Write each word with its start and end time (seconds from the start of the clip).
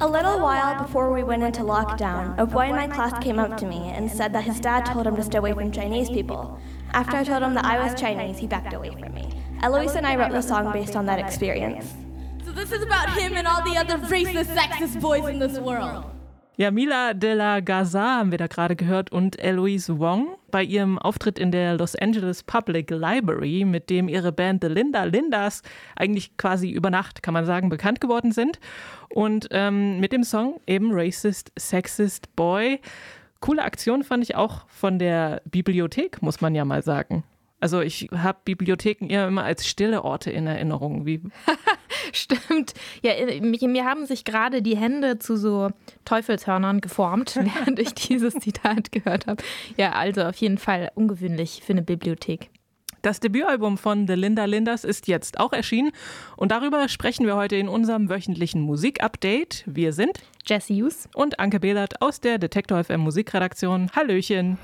A 0.00 0.06
little 0.06 0.40
while 0.40 0.82
before 0.82 1.12
we 1.12 1.22
went 1.22 1.42
into 1.42 1.62
lockdown, 1.62 2.36
a 2.38 2.46
boy 2.46 2.68
in 2.68 2.76
my 2.76 2.88
class 2.88 3.12
came 3.22 3.38
up 3.38 3.56
to 3.58 3.66
me 3.66 3.90
and 3.94 4.10
said 4.10 4.32
that 4.32 4.42
his 4.44 4.58
dad 4.60 4.86
told 4.86 5.06
him 5.06 5.14
to 5.16 5.22
stay 5.22 5.38
away 5.38 5.52
from 5.52 5.70
Chinese 5.70 6.08
people. 6.08 6.58
After 6.92 7.16
I 7.16 7.24
told 7.24 7.42
him 7.42 7.54
that 7.54 7.64
I 7.64 7.78
was 7.78 8.00
Chinese, 8.00 8.38
he 8.38 8.46
backed 8.46 8.72
away 8.72 8.90
from 8.90 9.14
me. 9.14 9.28
Eloise 9.62 9.94
and 9.96 10.06
I 10.06 10.16
wrote 10.16 10.32
the 10.32 10.40
song 10.40 10.72
based 10.72 10.96
on 10.96 11.06
that 11.06 11.18
experience. 11.18 11.94
So 12.44 12.52
this 12.52 12.72
is 12.72 12.82
about 12.82 13.10
him 13.10 13.36
and 13.36 13.46
all 13.46 13.62
the 13.62 13.76
other 13.76 13.98
racist, 13.98 14.54
sexist 14.54 15.00
boys 15.00 15.28
in 15.28 15.38
this 15.38 15.58
world. 15.58 16.04
Ja, 16.56 16.70
Mila 16.72 17.14
de 17.14 17.34
la 17.34 17.60
Gaza 17.60 18.00
haben 18.00 18.32
wir 18.32 18.38
da 18.38 18.48
gerade 18.48 18.74
gehört 18.74 19.12
und 19.12 19.38
Eloise 19.38 20.00
Wong 20.00 20.37
bei 20.50 20.62
ihrem 20.62 20.98
Auftritt 20.98 21.38
in 21.38 21.50
der 21.50 21.76
Los 21.76 21.94
Angeles 21.96 22.42
Public 22.42 22.90
Library, 22.90 23.64
mit 23.64 23.90
dem 23.90 24.08
ihre 24.08 24.32
Band 24.32 24.62
The 24.62 24.68
Linda 24.68 25.04
Lindas 25.04 25.62
eigentlich 25.96 26.36
quasi 26.36 26.70
über 26.70 26.90
Nacht, 26.90 27.22
kann 27.22 27.34
man 27.34 27.46
sagen, 27.46 27.68
bekannt 27.68 28.00
geworden 28.00 28.32
sind. 28.32 28.58
Und 29.10 29.48
ähm, 29.50 30.00
mit 30.00 30.12
dem 30.12 30.24
Song 30.24 30.60
eben 30.66 30.90
Racist, 30.92 31.52
Sexist 31.58 32.34
Boy. 32.36 32.80
Coole 33.40 33.62
Aktion 33.62 34.02
fand 34.02 34.24
ich 34.24 34.34
auch 34.34 34.66
von 34.68 34.98
der 34.98 35.42
Bibliothek, 35.44 36.22
muss 36.22 36.40
man 36.40 36.54
ja 36.54 36.64
mal 36.64 36.82
sagen. 36.82 37.24
Also 37.60 37.80
ich 37.80 38.08
habe 38.14 38.38
Bibliotheken 38.44 39.08
eher 39.08 39.26
immer 39.26 39.44
als 39.44 39.66
stille 39.66 40.04
Orte 40.04 40.30
in 40.30 40.46
Erinnerung. 40.46 41.06
Wie 41.06 41.22
Stimmt. 42.12 42.74
Ja, 43.02 43.12
mir 43.40 43.84
haben 43.84 44.06
sich 44.06 44.24
gerade 44.24 44.62
die 44.62 44.76
Hände 44.76 45.18
zu 45.18 45.36
so 45.36 45.70
Teufelshörnern 46.04 46.80
geformt, 46.80 47.36
während 47.40 47.78
ich 47.78 47.94
dieses 47.94 48.34
Zitat 48.34 48.92
gehört 48.92 49.26
habe. 49.26 49.42
Ja, 49.76 49.92
also 49.92 50.22
auf 50.22 50.36
jeden 50.36 50.58
Fall 50.58 50.90
ungewöhnlich 50.94 51.62
für 51.64 51.72
eine 51.72 51.82
Bibliothek. 51.82 52.50
Das 53.02 53.20
Debütalbum 53.20 53.78
von 53.78 54.08
The 54.08 54.14
Linda 54.14 54.44
Lindas 54.44 54.82
ist 54.82 55.06
jetzt 55.06 55.38
auch 55.38 55.52
erschienen 55.52 55.92
und 56.36 56.50
darüber 56.50 56.88
sprechen 56.88 57.26
wir 57.26 57.36
heute 57.36 57.54
in 57.54 57.68
unserem 57.68 58.10
wöchentlichen 58.10 58.60
Musikupdate. 58.60 59.62
Wir 59.66 59.92
sind 59.92 60.18
Jesse 60.46 60.74
Hughes 60.74 61.08
und 61.14 61.38
Anke 61.38 61.60
Behlert 61.60 62.02
aus 62.02 62.20
der 62.20 62.38
Detektor 62.38 62.82
FM 62.82 63.00
Musikredaktion. 63.00 63.90
Hallöchen. 63.94 64.58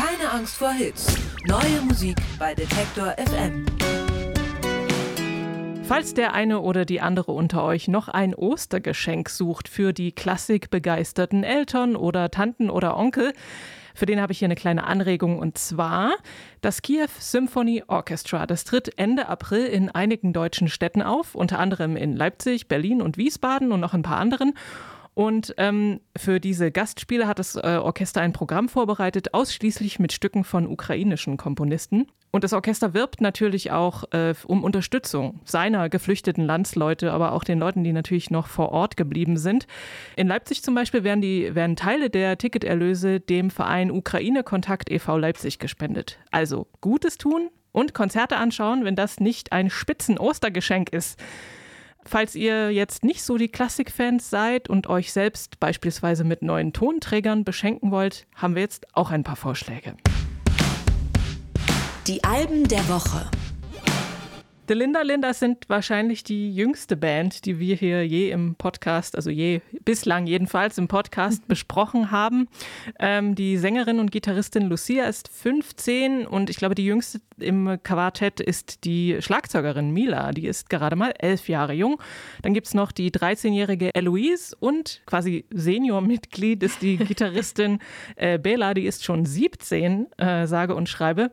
Keine 0.00 0.30
Angst 0.30 0.56
vor 0.56 0.72
Hits. 0.72 1.14
Neue 1.46 1.82
Musik 1.86 2.16
bei 2.38 2.54
Detektor 2.54 3.14
FM. 3.18 3.66
Falls 5.82 6.14
der 6.14 6.32
eine 6.32 6.60
oder 6.60 6.86
die 6.86 7.02
andere 7.02 7.32
unter 7.32 7.62
euch 7.64 7.86
noch 7.86 8.08
ein 8.08 8.34
Ostergeschenk 8.34 9.28
sucht 9.28 9.68
für 9.68 9.92
die 9.92 10.12
klassikbegeisterten 10.12 11.44
Eltern 11.44 11.96
oder 11.96 12.30
Tanten 12.30 12.70
oder 12.70 12.96
Onkel, 12.96 13.34
für 13.94 14.06
den 14.06 14.22
habe 14.22 14.32
ich 14.32 14.38
hier 14.38 14.46
eine 14.46 14.54
kleine 14.54 14.84
Anregung 14.84 15.38
und 15.38 15.58
zwar 15.58 16.12
das 16.62 16.80
Kiew 16.80 17.08
Symphony 17.18 17.82
Orchestra. 17.86 18.46
Das 18.46 18.64
tritt 18.64 18.98
Ende 18.98 19.28
April 19.28 19.66
in 19.66 19.90
einigen 19.90 20.32
deutschen 20.32 20.68
Städten 20.68 21.02
auf, 21.02 21.34
unter 21.34 21.58
anderem 21.58 21.96
in 21.96 22.16
Leipzig, 22.16 22.68
Berlin 22.68 23.02
und 23.02 23.18
Wiesbaden 23.18 23.70
und 23.70 23.80
noch 23.80 23.92
ein 23.92 24.02
paar 24.02 24.18
anderen. 24.18 24.54
Und 25.14 25.54
ähm, 25.58 26.00
für 26.16 26.40
diese 26.40 26.70
Gastspiele 26.70 27.26
hat 27.26 27.38
das 27.38 27.56
äh, 27.56 27.80
Orchester 27.82 28.20
ein 28.20 28.32
Programm 28.32 28.68
vorbereitet, 28.68 29.34
ausschließlich 29.34 29.98
mit 29.98 30.12
Stücken 30.12 30.44
von 30.44 30.66
ukrainischen 30.66 31.36
Komponisten. 31.36 32.06
Und 32.30 32.44
das 32.44 32.52
Orchester 32.52 32.94
wirbt 32.94 33.20
natürlich 33.20 33.72
auch 33.72 34.04
äh, 34.12 34.34
um 34.46 34.62
Unterstützung 34.62 35.40
seiner 35.44 35.88
geflüchteten 35.88 36.44
Landsleute, 36.44 37.12
aber 37.12 37.32
auch 37.32 37.42
den 37.42 37.58
Leuten, 37.58 37.82
die 37.82 37.92
natürlich 37.92 38.30
noch 38.30 38.46
vor 38.46 38.70
Ort 38.70 38.96
geblieben 38.96 39.36
sind. 39.36 39.66
In 40.14 40.28
Leipzig 40.28 40.62
zum 40.62 40.76
Beispiel 40.76 41.02
werden, 41.02 41.20
die, 41.20 41.54
werden 41.56 41.74
Teile 41.74 42.08
der 42.08 42.38
Ticketerlöse 42.38 43.18
dem 43.18 43.50
Verein 43.50 43.90
Ukraine 43.90 44.44
Kontakt 44.44 44.90
e.V. 44.90 45.18
Leipzig 45.18 45.58
gespendet. 45.58 46.20
Also 46.30 46.68
Gutes 46.80 47.18
tun 47.18 47.50
und 47.72 47.94
Konzerte 47.94 48.36
anschauen, 48.36 48.84
wenn 48.84 48.94
das 48.94 49.18
nicht 49.18 49.52
ein 49.52 49.68
Spitzen-Ostergeschenk 49.68 50.90
ist. 50.90 51.20
Falls 52.04 52.34
ihr 52.34 52.70
jetzt 52.70 53.04
nicht 53.04 53.22
so 53.22 53.36
die 53.36 53.48
Klassikfans 53.48 54.30
seid 54.30 54.68
und 54.68 54.88
euch 54.88 55.12
selbst 55.12 55.60
beispielsweise 55.60 56.24
mit 56.24 56.42
neuen 56.42 56.72
Tonträgern 56.72 57.44
beschenken 57.44 57.90
wollt, 57.90 58.26
haben 58.34 58.54
wir 58.54 58.62
jetzt 58.62 58.86
auch 58.94 59.10
ein 59.10 59.22
paar 59.22 59.36
Vorschläge. 59.36 59.94
Die 62.06 62.24
Alben 62.24 62.66
der 62.66 62.88
Woche. 62.88 63.30
The 64.70 64.76
Linda 64.76 65.02
Lindas 65.02 65.40
sind 65.40 65.68
wahrscheinlich 65.68 66.22
die 66.22 66.54
jüngste 66.54 66.96
Band, 66.96 67.44
die 67.44 67.58
wir 67.58 67.74
hier 67.74 68.06
je 68.06 68.30
im 68.30 68.54
Podcast, 68.54 69.16
also 69.16 69.28
je 69.28 69.62
bislang 69.84 70.28
jedenfalls 70.28 70.78
im 70.78 70.86
Podcast 70.86 71.48
besprochen 71.48 72.12
haben. 72.12 72.46
Ähm, 73.00 73.34
die 73.34 73.56
Sängerin 73.56 73.98
und 73.98 74.12
Gitarristin 74.12 74.68
Lucia 74.68 75.06
ist 75.06 75.26
15 75.26 76.24
und 76.24 76.50
ich 76.50 76.56
glaube, 76.56 76.76
die 76.76 76.84
jüngste 76.84 77.20
im 77.40 77.80
Quartett 77.82 78.38
ist 78.38 78.84
die 78.84 79.16
Schlagzeugerin 79.20 79.90
Mila, 79.90 80.30
die 80.30 80.46
ist 80.46 80.70
gerade 80.70 80.94
mal 80.94 81.14
elf 81.18 81.48
Jahre 81.48 81.72
jung. 81.72 82.00
Dann 82.42 82.54
gibt 82.54 82.68
es 82.68 82.74
noch 82.74 82.92
die 82.92 83.10
13-jährige 83.10 83.92
Eloise 83.92 84.54
und 84.60 85.02
quasi 85.04 85.46
Seniormitglied 85.50 86.62
ist 86.62 86.80
die 86.80 86.96
Gitarristin 87.08 87.80
äh, 88.14 88.38
Bela, 88.38 88.74
die 88.74 88.86
ist 88.86 89.04
schon 89.04 89.26
17, 89.26 90.12
äh, 90.16 90.46
sage 90.46 90.76
und 90.76 90.88
schreibe. 90.88 91.32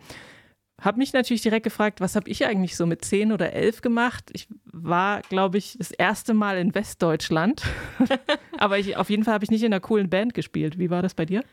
Habe 0.79 0.99
mich 0.99 1.11
natürlich 1.11 1.41
direkt 1.41 1.63
gefragt, 1.63 2.01
was 2.01 2.15
habe 2.15 2.29
ich 2.29 2.45
eigentlich 2.45 2.77
so 2.77 2.85
mit 2.85 3.03
zehn 3.03 3.31
oder 3.31 3.53
elf 3.53 3.81
gemacht? 3.81 4.29
Ich 4.33 4.47
war, 4.65 5.21
glaube 5.21 5.57
ich, 5.57 5.75
das 5.77 5.89
erste 5.89 6.35
Mal 6.35 6.57
in 6.57 6.75
Westdeutschland. 6.75 7.63
aber 8.57 8.77
ich, 8.77 8.95
auf 8.95 9.09
jeden 9.09 9.23
Fall 9.23 9.33
habe 9.33 9.43
ich 9.43 9.49
nicht 9.49 9.63
in 9.63 9.73
einer 9.73 9.79
coolen 9.79 10.09
Band 10.09 10.35
gespielt. 10.35 10.77
Wie 10.77 10.91
war 10.91 11.01
das 11.01 11.15
bei 11.15 11.25
dir? 11.25 11.43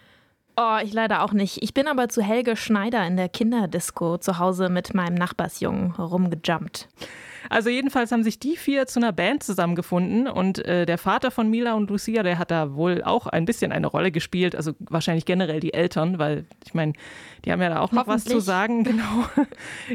Oh, 0.57 0.79
ich 0.83 0.93
leider 0.93 1.23
auch 1.23 1.33
nicht. 1.33 1.63
Ich 1.63 1.75
bin 1.75 1.89
aber 1.89 2.09
zu 2.09 2.23
Helge 2.23 2.55
Schneider 2.55 3.05
in 3.07 3.17
der 3.17 3.29
Kinderdisco 3.29 4.19
zu 4.19 4.39
Hause 4.39 4.69
mit 4.69 4.95
meinem 4.95 5.15
Nachbarsjungen 5.15 5.93
rumgejumpt. 5.93 6.89
Also 7.51 7.71
jedenfalls 7.71 8.13
haben 8.13 8.23
sich 8.23 8.39
die 8.39 8.57
vier 8.57 8.87
zu 8.87 9.01
einer 9.01 9.13
Band 9.13 9.43
zusammengefunden 9.43 10.27
und 10.27 10.65
äh, 10.65 10.87
der 10.87 10.99
Vater 10.99 11.31
von 11.31 11.51
Mila 11.51 11.75
und 11.75 11.91
Lucia, 11.91 12.23
der 12.23 12.39
hat 12.39 12.51
da 12.51 12.75
wohl 12.75 13.03
auch 13.03 13.27
ein 13.27 13.45
bisschen 13.45 13.73
eine 13.73 13.87
Rolle 13.87 14.11
gespielt, 14.11 14.57
also 14.57 14.73
wahrscheinlich 14.81 15.25
generell 15.25 15.61
die 15.61 15.75
Eltern, 15.75 16.19
weil 16.19 16.47
ich 16.65 16.75
meine, 16.75 16.93
die 17.45 17.53
haben 17.53 17.61
ja 17.61 17.69
da 17.69 17.81
auch 17.81 17.93
noch 17.93 18.07
was 18.07 18.25
zu 18.25 18.41
sagen, 18.41 18.85
genau, 18.85 19.25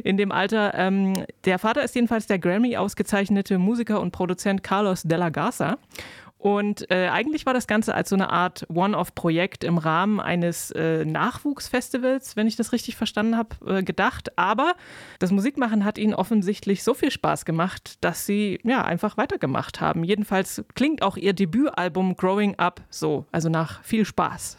in 0.04 0.18
dem 0.18 0.32
Alter. 0.32 0.74
Ähm, 0.76 1.14
der 1.46 1.60
Vater 1.60 1.84
ist 1.84 1.96
jedenfalls 1.96 2.28
der 2.28 2.40
Grammy 2.40 2.78
ausgezeichnete 2.78 3.58
Musiker 3.58 4.00
und 4.00 4.12
Produzent 4.12 4.64
Carlos 4.64 5.04
de 5.04 5.18
la 5.18 5.30
Garza 5.30 5.78
und 6.40 6.90
äh, 6.90 7.10
eigentlich 7.10 7.46
war 7.46 7.54
das 7.54 7.68
Ganze 7.68 7.94
als 7.94 8.08
so 8.08 8.16
eine 8.16 8.30
Art 8.30 8.66
One-Off-Projekt 8.74 9.66
im 9.66 9.78
Rahmen 9.78 10.22
eines 10.22 10.72
äh, 10.72 11.04
Nachwuchsfestivals, 11.04 12.38
wenn 12.38 12.48
ich 12.48 12.56
das 12.56 12.72
richtig 12.72 12.96
verstanden 12.96 13.36
habe, 13.36 13.80
äh, 13.80 13.84
gedacht. 13.84 14.38
Aber 14.38 14.76
das 15.20 15.32
Musikmachen 15.32 15.84
hat 15.84 15.98
ihnen 15.98 16.14
offensichtlich 16.14 16.82
so 16.82 16.94
viel 16.94 17.12
Spaß 17.12 17.44
gemacht, 17.44 17.98
dass 18.00 18.26
sie 18.26 18.62
ja 18.64 18.86
einfach 18.86 19.18
weitergemacht 19.18 19.82
haben. 19.82 20.06
Jedenfalls 20.06 20.64
klingt 20.76 21.02
auch 21.02 21.18
ihr 21.18 21.34
Debütalbum 21.34 22.16
Growing 22.16 22.56
Up 22.56 22.80
so, 22.90 23.26
also 23.34 23.50
nach 23.50 23.84
viel 23.84 24.06
Spaß. 24.06 24.58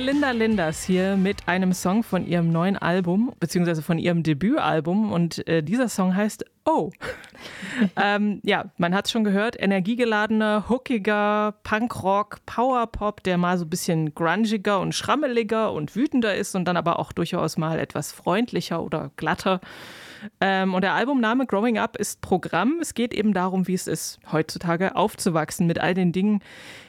Linda 0.00 0.30
Linders 0.30 0.84
hier 0.84 1.16
mit 1.16 1.48
einem 1.48 1.72
Song 1.72 2.02
von 2.02 2.26
ihrem 2.26 2.50
neuen 2.50 2.76
Album, 2.76 3.32
beziehungsweise 3.40 3.82
von 3.82 3.98
ihrem 3.98 4.22
Debütalbum. 4.22 5.12
Und 5.12 5.46
äh, 5.46 5.62
dieser 5.62 5.88
Song 5.88 6.16
heißt 6.16 6.44
Oh. 6.64 6.90
ähm, 7.96 8.40
ja, 8.44 8.66
man 8.78 8.94
hat 8.94 9.06
es 9.06 9.10
schon 9.10 9.24
gehört, 9.24 9.60
energiegeladener, 9.60 10.66
hookiger 10.68 11.54
Punkrock, 11.64 12.38
Powerpop, 12.46 13.22
der 13.24 13.36
mal 13.36 13.58
so 13.58 13.64
ein 13.64 13.70
bisschen 13.70 14.14
grungiger 14.14 14.78
und 14.80 14.94
schrammeliger 14.94 15.72
und 15.72 15.96
wütender 15.96 16.36
ist 16.36 16.54
und 16.54 16.66
dann 16.66 16.76
aber 16.76 16.98
auch 16.98 17.12
durchaus 17.12 17.56
mal 17.56 17.78
etwas 17.80 18.12
freundlicher 18.12 18.82
oder 18.82 19.10
glatter. 19.16 19.60
Ähm, 20.40 20.74
und 20.74 20.82
der 20.82 20.94
Albumname 20.94 21.46
Growing 21.46 21.78
Up 21.78 21.96
ist 21.96 22.20
Programm. 22.20 22.78
Es 22.80 22.94
geht 22.94 23.12
eben 23.12 23.32
darum, 23.34 23.66
wie 23.66 23.74
es 23.74 23.86
ist, 23.86 24.20
heutzutage 24.30 24.94
aufzuwachsen 24.94 25.66
mit 25.66 25.80
all 25.80 25.94
den 25.94 26.12
Dingen, 26.12 26.40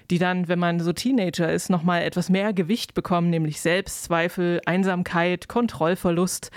die 0.10 0.20
dann, 0.20 0.48
wenn 0.48 0.60
man 0.60 0.80
so 0.80 0.94
Teenager 0.94 1.52
ist, 1.52 1.70
nochmal 1.70 2.04
etwas 2.04 2.30
mehr 2.30 2.54
Gewicht 2.54 2.94
bekommen, 2.94 3.30
nämlich 3.30 3.62
Selbstzweifel, 3.62 4.62
Einsamkeit, 4.66 5.48
Kontrollverlust. 5.48 6.52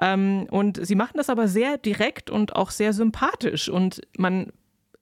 Ähm, 0.00 0.46
und 0.50 0.84
sie 0.84 0.94
machen 0.94 1.16
das 1.16 1.30
aber 1.30 1.48
sehr 1.48 1.78
direkt 1.78 2.30
und 2.30 2.56
auch 2.56 2.70
sehr 2.70 2.92
sympathisch. 2.92 3.68
Und 3.68 4.00
man 4.16 4.52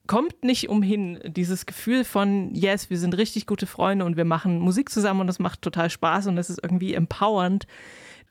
kommt 0.06 0.42
nicht 0.42 0.68
umhin, 0.68 1.20
dieses 1.24 1.66
Gefühl 1.66 2.02
von, 2.02 2.54
yes, 2.54 2.90
wir 2.90 2.98
sind 2.98 3.16
richtig 3.16 3.46
gute 3.46 3.66
Freunde 3.66 4.04
und 4.04 4.16
wir 4.16 4.24
machen 4.24 4.58
Musik 4.58 4.90
zusammen 4.90 5.20
und 5.20 5.28
es 5.28 5.38
macht 5.38 5.62
total 5.62 5.90
Spaß 5.90 6.26
und 6.28 6.38
es 6.38 6.50
ist 6.50 6.60
irgendwie 6.62 6.94
empowernd. 6.94 7.66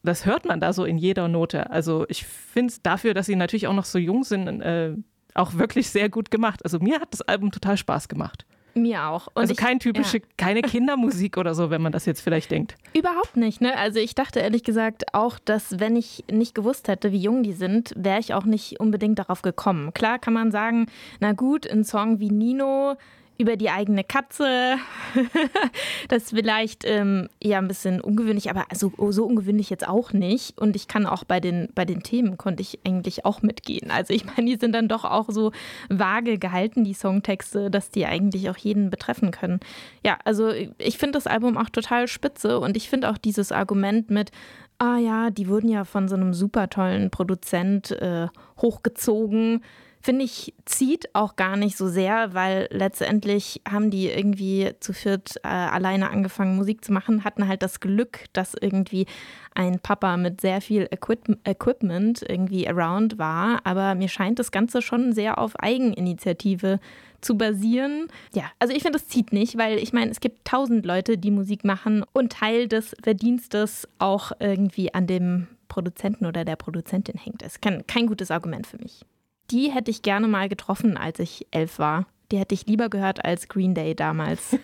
Das 0.04 0.26
hört 0.26 0.46
man 0.46 0.60
da 0.60 0.74
so 0.74 0.86
in 0.86 0.98
jeder 0.98 1.28
Note. 1.28 1.70
Also 1.70 2.06
ich 2.10 2.26
finde 2.26 2.72
es 2.72 2.82
dafür, 2.82 3.14
dass 3.14 3.28
sie 3.28 3.36
natürlich 3.36 3.68
auch 3.68 3.74
noch 3.74 3.86
so 3.86 4.00
jung 4.00 4.24
sind, 4.24 4.48
äh, 4.62 4.94
auch 5.34 5.54
wirklich 5.54 5.90
sehr 5.90 6.10
gut 6.10 6.32
gemacht. 6.32 6.62
Also 6.64 6.80
mir 6.80 7.00
hat 7.00 7.14
das 7.14 7.22
Album 7.22 7.52
total 7.52 7.78
Spaß 7.78 8.08
gemacht. 8.08 8.46
Mir 8.78 9.06
auch. 9.06 9.28
Und 9.28 9.42
also 9.42 9.56
kein 9.56 9.80
typische, 9.80 10.18
ja. 10.18 10.24
keine 10.38 10.62
Kindermusik 10.62 11.38
oder 11.38 11.56
so, 11.56 11.70
wenn 11.70 11.82
man 11.82 11.92
das 11.92 12.06
jetzt 12.06 12.22
vielleicht 12.22 12.52
denkt. 12.52 12.76
Überhaupt 12.94 13.38
nicht, 13.38 13.62
ne? 13.62 13.78
Also 13.78 14.00
ich 14.00 14.16
dachte 14.16 14.40
ehrlich 14.40 14.64
gesagt 14.64 15.14
auch, 15.14 15.40
dass 15.40 15.80
wenn 15.80 15.96
ich 15.96 16.24
nicht 16.32 16.56
gewusst 16.56 16.88
hätte, 16.88 17.12
wie 17.12 17.20
jung 17.20 17.44
die 17.44 17.54
sind, 17.54 17.94
wäre 17.96 18.20
ich 18.20 18.34
auch 18.34 18.46
nicht 18.46 18.80
unbedingt 18.80 19.20
darauf 19.20 19.42
gekommen. 19.42 19.94
Klar 19.94 20.20
kann 20.20 20.34
man 20.34 20.52
sagen, 20.52 20.88
na 21.20 21.34
gut, 21.34 21.70
ein 21.70 21.84
Song 21.84 22.20
wie 22.20 22.30
Nino 22.30 22.96
über 23.38 23.56
die 23.56 23.70
eigene 23.70 24.04
Katze. 24.04 24.78
das 26.08 26.24
ist 26.24 26.30
vielleicht 26.32 26.84
ähm, 26.86 27.30
eher 27.40 27.60
ein 27.60 27.68
bisschen 27.68 28.02
ungewöhnlich, 28.02 28.50
aber 28.50 28.66
so, 28.74 28.92
so 29.12 29.26
ungewöhnlich 29.26 29.70
jetzt 29.70 29.88
auch 29.88 30.14
nicht. 30.14 30.58
Und 30.58 30.76
ich 30.76 30.88
kann 30.88 31.06
auch 31.06 31.24
bei 31.24 31.40
den, 31.40 31.70
bei 31.76 31.86
den 31.86 32.02
Themen 32.02 32.38
konnte 32.38 32.62
ich 32.62 32.80
eigentlich 32.86 33.26
auch 33.26 33.42
mitgehen. 33.42 33.92
Also 33.92 34.14
ich 34.14 34.26
meine, 34.38 34.50
die 34.50 34.58
sind 34.58 34.74
dann 34.74 34.88
doch 34.88 35.06
auch 35.06 35.30
so 35.30 35.52
vage 35.90 36.38
gehalten, 36.38 36.84
die 36.84 36.94
Songtexte, 36.94 37.70
dass 37.70 37.90
die 37.90 38.06
eigentlich 38.06 38.50
auch 38.50 38.58
jeden 38.58 38.90
betreffen 38.90 39.32
können. 39.32 39.60
Ja, 40.04 40.18
also 40.24 40.50
ich 40.50 40.98
finde 40.98 41.14
das 41.14 41.28
Album 41.28 41.58
auch 41.58 41.70
total 41.70 42.08
spitze 42.08 42.60
und 42.60 42.76
ich 42.76 42.90
finde 42.90 43.10
auch 43.10 43.18
dieses 43.18 43.52
Argument 43.52 44.10
mit, 44.10 44.32
ah 44.80 44.98
ja, 44.98 45.30
die 45.30 45.48
wurden 45.48 45.70
ja 45.70 45.86
von 45.86 46.08
so 46.08 46.16
einem 46.16 46.34
super 46.34 46.70
tollen 46.70 47.10
Produzent 47.12 47.92
äh, 47.92 48.28
hochgezogen 48.62 49.62
finde 50.02 50.26
ich, 50.26 50.54
zieht 50.66 51.14
auch 51.14 51.36
gar 51.36 51.58
nicht 51.58 51.78
so 51.78 51.88
sehr, 51.88 52.34
weil 52.34 52.68
letztendlich 52.72 53.62
haben 53.70 53.90
die 53.90 54.08
irgendwie 54.08 54.72
zu 54.80 54.94
viert 54.94 55.36
äh, 55.44 55.48
alleine 55.48 56.10
angefangen, 56.10 56.56
Musik 56.56 56.84
zu 56.84 56.92
machen, 56.92 57.24
hatten 57.24 57.48
halt 57.48 57.62
das 57.62 57.80
Glück, 57.80 58.26
dass 58.34 58.54
irgendwie 58.54 59.06
ein 59.54 59.80
Papa 59.80 60.18
mit 60.18 60.42
sehr 60.42 60.62
viel 60.62 60.88
Equip 60.92 61.38
Equipment 61.44 62.24
irgendwie 62.28 62.68
around 62.68 63.18
war. 63.18 63.60
Aber 63.64 63.96
mir 63.96 64.08
scheint 64.08 64.40
das 64.40 64.52
Ganze 64.52 64.82
schon 64.82 65.14
sehr 65.14 65.40
auf 65.40 65.60
Eigeninitiative 65.60 66.80
zu 67.22 67.38
basieren. 67.38 68.08
Ja, 68.34 68.46
also 68.60 68.74
ich 68.74 68.84
finde, 68.84 69.00
das 69.00 69.08
zieht 69.08 69.34
nicht, 69.34 69.58
weil 69.58 69.80
ich 69.80 69.94
meine, 69.94 70.12
es 70.12 70.20
gibt 70.20 70.46
tausend 70.46 70.86
Leute, 70.86 71.18
die 71.18 71.32
Musik 71.32 71.64
machen 71.64 72.06
und 72.14 72.34
Teil 72.34 72.68
des 72.68 72.96
Verdienstes 73.02 73.88
auch 73.98 74.32
irgendwie 74.40 74.94
an 74.94 75.08
dem 75.08 75.48
Produzenten 75.68 76.26
oder 76.26 76.46
der 76.46 76.56
Produzentin 76.56 77.18
hängt. 77.18 77.42
Das 77.42 77.54
ist 77.54 77.62
kein, 77.62 77.86
kein 77.88 78.08
gutes 78.08 78.32
Argument 78.32 78.68
für 78.68 78.78
mich 78.78 79.04
die 79.52 79.72
hätte 79.72 79.92
ich 79.92 80.02
gerne 80.02 80.28
mal 80.28 80.50
getroffen, 80.50 80.98
als 80.98 81.20
ich 81.20 81.48
elf 81.52 81.80
war. 81.80 82.06
Die 82.32 82.38
hätte 82.38 82.54
ich 82.54 82.66
lieber 82.66 82.90
gehört 82.90 83.24
als 83.24 83.48
Green 83.48 83.74
Day 83.74 83.96
damals. 83.96 84.58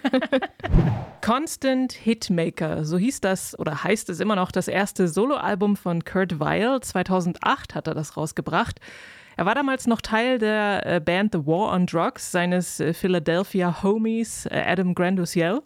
Constant 1.21 1.93
Hitmaker, 1.93 2.83
so 2.83 2.97
hieß 2.97 3.21
das 3.21 3.57
oder 3.57 3.85
heißt 3.85 4.09
es 4.09 4.19
immer 4.19 4.35
noch 4.35 4.51
das 4.51 4.67
erste 4.67 5.07
Soloalbum 5.07 5.77
von 5.77 6.03
Kurt 6.03 6.41
Weill. 6.41 6.81
2008 6.81 7.75
hat 7.75 7.87
er 7.87 7.93
das 7.93 8.17
rausgebracht. 8.17 8.81
Er 9.37 9.45
war 9.45 9.55
damals 9.55 9.87
noch 9.87 10.01
Teil 10.01 10.37
der 10.37 10.85
äh, 10.85 10.99
Band 10.99 11.33
The 11.33 11.47
War 11.47 11.73
on 11.73 11.85
Drugs 11.85 12.31
seines 12.31 12.79
äh, 12.79 12.93
Philadelphia 12.93 13.81
Homies 13.81 14.45
äh, 14.47 14.63
Adam 14.65 14.93
Grandusiel. 14.93 15.61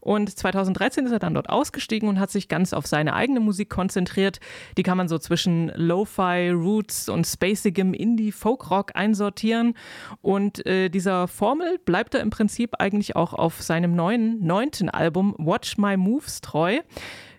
Und 0.00 0.36
2013 0.36 1.06
ist 1.06 1.12
er 1.12 1.18
dann 1.18 1.34
dort 1.34 1.48
ausgestiegen 1.48 2.08
und 2.08 2.18
hat 2.18 2.30
sich 2.30 2.48
ganz 2.48 2.72
auf 2.72 2.86
seine 2.86 3.14
eigene 3.14 3.40
Musik 3.40 3.70
konzentriert. 3.70 4.40
Die 4.76 4.82
kann 4.82 4.96
man 4.96 5.08
so 5.08 5.18
zwischen 5.18 5.70
Lo-Fi, 5.74 6.50
Roots 6.50 7.08
und 7.08 7.26
spacigem 7.26 7.94
Indie-Folk-Rock 7.94 8.92
einsortieren. 8.94 9.74
Und 10.22 10.64
äh, 10.66 10.88
dieser 10.88 11.28
Formel 11.28 11.78
bleibt 11.84 12.14
er 12.14 12.20
im 12.20 12.30
Prinzip 12.30 12.74
eigentlich 12.78 13.16
auch 13.16 13.34
auf 13.34 13.62
seinem 13.62 13.94
neuen, 13.94 14.44
neunten 14.44 14.88
Album 14.88 15.34
Watch 15.38 15.78
My 15.78 15.96
Moves 15.96 16.40
treu. 16.40 16.78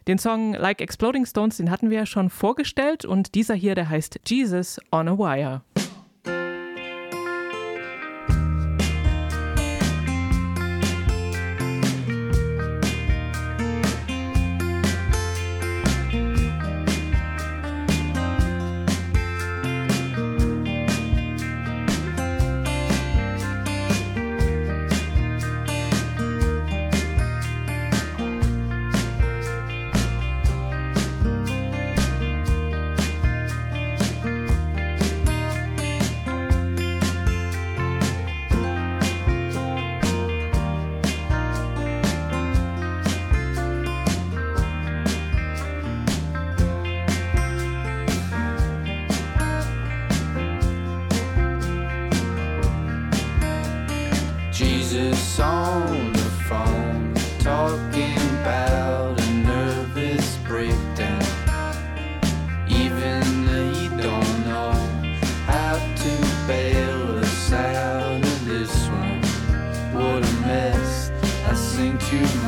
Den 0.07 0.18
Song 0.18 0.54
Like 0.54 0.81
Exploding 0.81 1.25
Stones, 1.25 1.57
den 1.57 1.69
hatten 1.69 1.92
wir 1.92 2.00
ja 2.00 2.06
schon 2.06 2.30
vorgestellt 2.30 3.06
und 3.06 3.36
dieser 3.36 3.54
hier, 3.54 3.75
der 3.75 3.90
heißt 3.90 4.19
Jesus 4.25 4.80
on 4.92 5.07
a 5.07 5.18
Wire. 5.18 5.62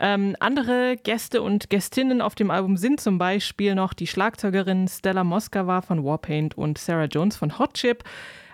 Ähm, 0.00 0.34
andere 0.40 0.96
Gäste 1.02 1.40
und 1.40 1.70
Gästinnen 1.70 2.20
auf 2.20 2.34
dem 2.34 2.50
Album 2.50 2.76
sind 2.76 3.00
zum 3.00 3.18
Beispiel 3.18 3.74
noch 3.74 3.92
die 3.92 4.06
Schlagzeugerin 4.06 4.88
Stella 4.88 5.22
Moskova 5.22 5.82
von 5.82 6.04
Warpaint 6.04 6.58
und 6.58 6.78
Sarah 6.78 7.04
Jones 7.04 7.36
von 7.36 7.58
Hot 7.58 7.74
Chip. 7.74 8.02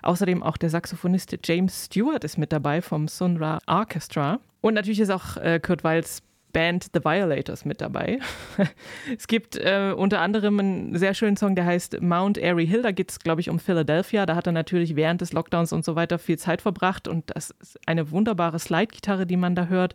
Außerdem 0.03 0.43
auch 0.43 0.57
der 0.57 0.71
Saxophonist 0.71 1.37
James 1.45 1.87
Stewart 1.87 2.25
ist 2.25 2.39
mit 2.39 2.53
dabei 2.53 2.83
vom 2.83 3.09
Sun 3.09 3.39
Ra 3.39 3.59
Orchestra. 3.67 4.41
Und 4.61 4.75
natürlich 4.75 5.01
ist 5.01 5.11
auch 5.11 5.37
äh, 5.37 5.61
Kurt 5.61 5.85
Weils 5.85 6.23
Band 6.53 6.91
The 6.93 7.05
Violators 7.05 7.65
mit 7.65 7.81
dabei. 7.81 8.19
es 9.17 9.27
gibt 9.27 9.57
äh, 9.57 9.95
unter 9.97 10.21
anderem 10.21 10.59
einen 10.59 10.99
sehr 10.99 11.15
schönen 11.15 11.37
Song, 11.37 11.55
der 11.55 11.65
heißt 11.65 12.01
Mount 12.01 12.39
Airy 12.39 12.67
Hill. 12.67 12.83
Da 12.83 12.93
geht 12.93 13.11
es, 13.11 13.19
glaube 13.19 13.41
ich, 13.41 13.51
um 13.51 13.59
Philadelphia. 13.59 14.27
Da 14.27 14.35
hat 14.37 14.47
er 14.47 14.53
natürlich 14.53 14.97
während 14.97 15.21
des 15.21 15.33
Lockdowns 15.33 15.73
und 15.73 15.85
so 15.85 15.97
weiter 15.97 16.19
viel 16.19 16.39
Zeit 16.39 16.63
verbracht. 16.63 17.09
Und 17.09 17.31
das 17.35 17.51
ist 17.61 17.79
eine 17.87 18.11
wunderbare 18.11 18.59
Slide-Gitarre, 18.59 19.27
die 19.27 19.37
man 19.37 19.55
da 19.55 19.67
hört. 19.67 19.95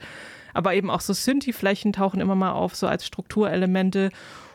Aber 0.53 0.73
eben 0.73 0.89
auch 0.89 1.01
so 1.01 1.13
Synthi-Flächen 1.13 1.93
tauchen 1.93 2.21
immer 2.21 2.35
mal 2.35 2.51
auf, 2.51 2.75
so 2.75 2.87
als 2.87 3.05
Strukturelemente. 3.05 4.09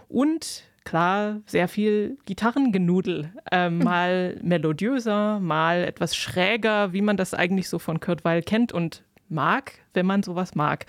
Und 0.09 0.65
klar, 0.85 1.41
sehr 1.47 1.69
viel 1.69 2.19
Gitarrengenudel. 2.25 3.33
Ähm, 3.53 3.79
mal 3.79 4.39
melodiöser, 4.43 5.41
mal 5.41 5.85
etwas 5.85 6.17
schräger, 6.17 6.93
wie 6.93 7.03
man 7.03 7.17
das 7.17 7.35
eigentlich 7.35 7.69
so 7.69 7.79
von 7.79 8.01
Kurt 8.01 8.25
Weil 8.25 8.43
kennt 8.43 8.73
und 8.73 9.05
mag, 9.29 9.73
wenn 9.95 10.07
man 10.07 10.23
sowas 10.23 10.55
mag. 10.55 10.87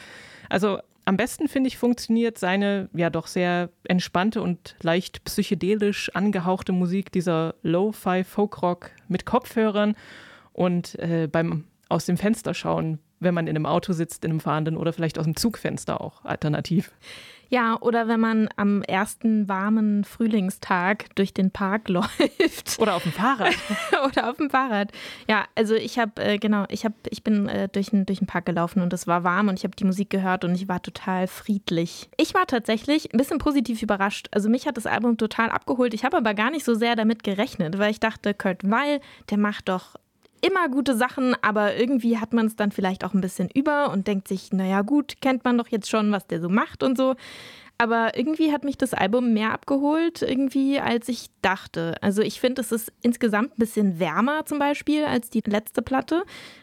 Also 0.49 0.79
am 1.05 1.17
besten, 1.17 1.47
finde 1.47 1.67
ich, 1.67 1.77
funktioniert 1.77 2.37
seine 2.37 2.89
ja 2.93 3.09
doch 3.09 3.27
sehr 3.27 3.69
entspannte 3.83 4.41
und 4.41 4.75
leicht 4.81 5.23
psychedelisch 5.23 6.09
angehauchte 6.15 6.71
Musik, 6.71 7.11
dieser 7.11 7.55
Lo-Fi 7.63 8.23
Folkrock 8.23 8.91
mit 9.07 9.25
Kopfhörern 9.25 9.95
und 10.53 10.97
äh, 10.99 11.27
beim 11.31 11.65
aus 11.89 12.05
dem 12.05 12.17
Fenster 12.17 12.53
schauen, 12.53 12.99
wenn 13.19 13.33
man 13.33 13.47
in 13.47 13.55
einem 13.55 13.65
Auto 13.65 13.93
sitzt, 13.93 14.23
in 14.23 14.31
einem 14.31 14.39
fahrenden 14.39 14.77
oder 14.77 14.93
vielleicht 14.93 15.19
aus 15.19 15.25
dem 15.25 15.35
Zugfenster 15.35 16.01
auch 16.01 16.23
alternativ. 16.23 16.91
Ja, 17.51 17.77
oder 17.81 18.07
wenn 18.07 18.21
man 18.21 18.47
am 18.55 18.81
ersten 18.81 19.49
warmen 19.49 20.05
Frühlingstag 20.05 21.13
durch 21.15 21.33
den 21.33 21.51
Park 21.51 21.89
läuft. 21.89 22.79
Oder 22.79 22.95
auf 22.95 23.03
dem 23.03 23.11
Fahrrad. 23.11 23.53
oder 24.05 24.29
auf 24.29 24.37
dem 24.37 24.49
Fahrrad. 24.49 24.93
Ja, 25.27 25.43
also 25.55 25.75
ich 25.75 25.99
habe, 25.99 26.23
äh, 26.23 26.37
genau, 26.37 26.63
ich, 26.69 26.85
hab, 26.85 26.93
ich 27.09 27.25
bin 27.25 27.49
äh, 27.49 27.67
durch, 27.67 27.89
durch 27.91 28.19
den 28.19 28.27
Park 28.27 28.45
gelaufen 28.45 28.81
und 28.81 28.93
es 28.93 29.05
war 29.05 29.25
warm 29.25 29.49
und 29.49 29.59
ich 29.59 29.65
habe 29.65 29.75
die 29.75 29.83
Musik 29.83 30.09
gehört 30.09 30.45
und 30.45 30.55
ich 30.55 30.69
war 30.69 30.81
total 30.81 31.27
friedlich. 31.27 32.09
Ich 32.15 32.33
war 32.33 32.47
tatsächlich 32.47 33.13
ein 33.13 33.17
bisschen 33.17 33.37
positiv 33.37 33.81
überrascht. 33.81 34.29
Also 34.31 34.47
mich 34.47 34.65
hat 34.65 34.77
das 34.77 34.85
Album 34.85 35.17
total 35.17 35.49
abgeholt. 35.49 35.93
Ich 35.93 36.05
habe 36.05 36.15
aber 36.15 36.33
gar 36.33 36.51
nicht 36.51 36.63
so 36.63 36.73
sehr 36.73 36.95
damit 36.95 37.21
gerechnet, 37.21 37.77
weil 37.77 37.91
ich 37.91 37.99
dachte, 37.99 38.33
Kurt 38.33 38.61
Weil, 38.63 39.01
der 39.29 39.37
macht 39.37 39.67
doch 39.67 39.95
immer 40.41 40.69
gute 40.69 40.95
Sachen, 40.95 41.35
aber 41.41 41.75
irgendwie 41.75 42.17
hat 42.17 42.33
man 42.33 42.47
es 42.47 42.55
dann 42.55 42.71
vielleicht 42.71 43.05
auch 43.05 43.13
ein 43.13 43.21
bisschen 43.21 43.49
über 43.49 43.91
und 43.91 44.07
denkt 44.07 44.27
sich, 44.27 44.51
naja 44.51 44.81
gut, 44.81 45.15
kennt 45.21 45.43
man 45.43 45.57
doch 45.57 45.67
jetzt 45.67 45.89
schon, 45.89 46.11
was 46.11 46.27
der 46.27 46.41
so 46.41 46.49
macht 46.49 46.83
und 46.83 46.97
so. 46.97 47.15
Aber 47.81 48.15
irgendwie 48.15 48.51
hat 48.51 48.63
mich 48.63 48.77
das 48.77 48.93
Album 48.93 49.33
mehr 49.33 49.51
abgeholt, 49.51 50.21
irgendwie, 50.21 50.79
als 50.79 51.09
ich 51.09 51.31
dachte. 51.41 51.95
Also 51.99 52.21
ich 52.21 52.39
finde, 52.39 52.61
es 52.61 52.71
ist 52.71 52.93
insgesamt 53.01 53.53
ein 53.53 53.57
bisschen 53.57 53.99
wärmer 53.99 54.45
zum 54.45 54.59
Beispiel 54.59 55.03
als 55.03 55.31
die 55.31 55.41
letzte 55.43 55.81
Platte. 55.81 56.21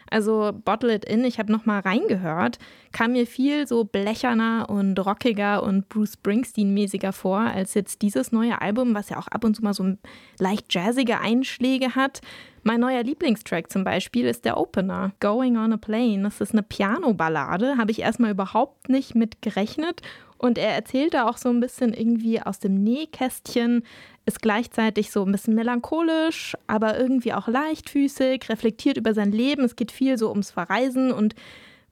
Also 0.08 0.52
Bottle 0.64 0.94
It 0.94 1.04
In, 1.04 1.24
ich 1.24 1.40
habe 1.40 1.50
nochmal 1.50 1.80
reingehört, 1.80 2.60
kam 2.92 3.12
mir 3.12 3.26
viel 3.26 3.66
so 3.66 3.82
blecherner 3.82 4.70
und 4.70 4.96
rockiger 5.04 5.64
und 5.64 5.88
Bruce 5.88 6.14
Springsteen-mäßiger 6.22 7.10
vor 7.10 7.40
als 7.40 7.74
jetzt 7.74 8.02
dieses 8.02 8.30
neue 8.30 8.62
Album, 8.62 8.94
was 8.94 9.08
ja 9.08 9.18
auch 9.18 9.26
ab 9.26 9.42
und 9.42 9.56
zu 9.56 9.64
mal 9.64 9.74
so 9.74 9.96
leicht 10.38 10.72
jazzige 10.72 11.18
Einschläge 11.18 11.96
hat. 11.96 12.20
Mein 12.62 12.80
neuer 12.80 13.02
Lieblingstrack 13.02 13.72
zum 13.72 13.82
Beispiel 13.82 14.26
ist 14.26 14.44
der 14.44 14.56
Opener, 14.56 15.12
Going 15.18 15.56
on 15.56 15.72
a 15.72 15.76
Plane. 15.78 16.22
Das 16.22 16.40
ist 16.40 16.52
eine 16.52 16.62
Piano-Ballade, 16.62 17.76
habe 17.76 17.90
ich 17.90 18.02
erstmal 18.02 18.30
überhaupt 18.30 18.88
nicht 18.88 19.16
mit 19.16 19.42
gerechnet 19.42 20.02
und 20.38 20.56
er 20.58 20.74
erzählt 20.74 21.14
da 21.14 21.28
auch 21.28 21.36
so 21.36 21.48
ein 21.48 21.60
bisschen 21.60 21.92
irgendwie 21.92 22.40
aus 22.40 22.58
dem 22.58 22.82
Nähkästchen, 22.82 23.82
ist 24.24 24.40
gleichzeitig 24.40 25.10
so 25.10 25.24
ein 25.24 25.32
bisschen 25.32 25.54
melancholisch, 25.54 26.56
aber 26.66 26.98
irgendwie 26.98 27.32
auch 27.32 27.48
leichtfüßig, 27.48 28.48
reflektiert 28.48 28.96
über 28.96 29.14
sein 29.14 29.32
Leben. 29.32 29.64
Es 29.64 29.76
geht 29.76 29.90
viel 29.90 30.16
so 30.18 30.30
ums 30.30 30.50
Verreisen 30.50 31.12
und 31.12 31.34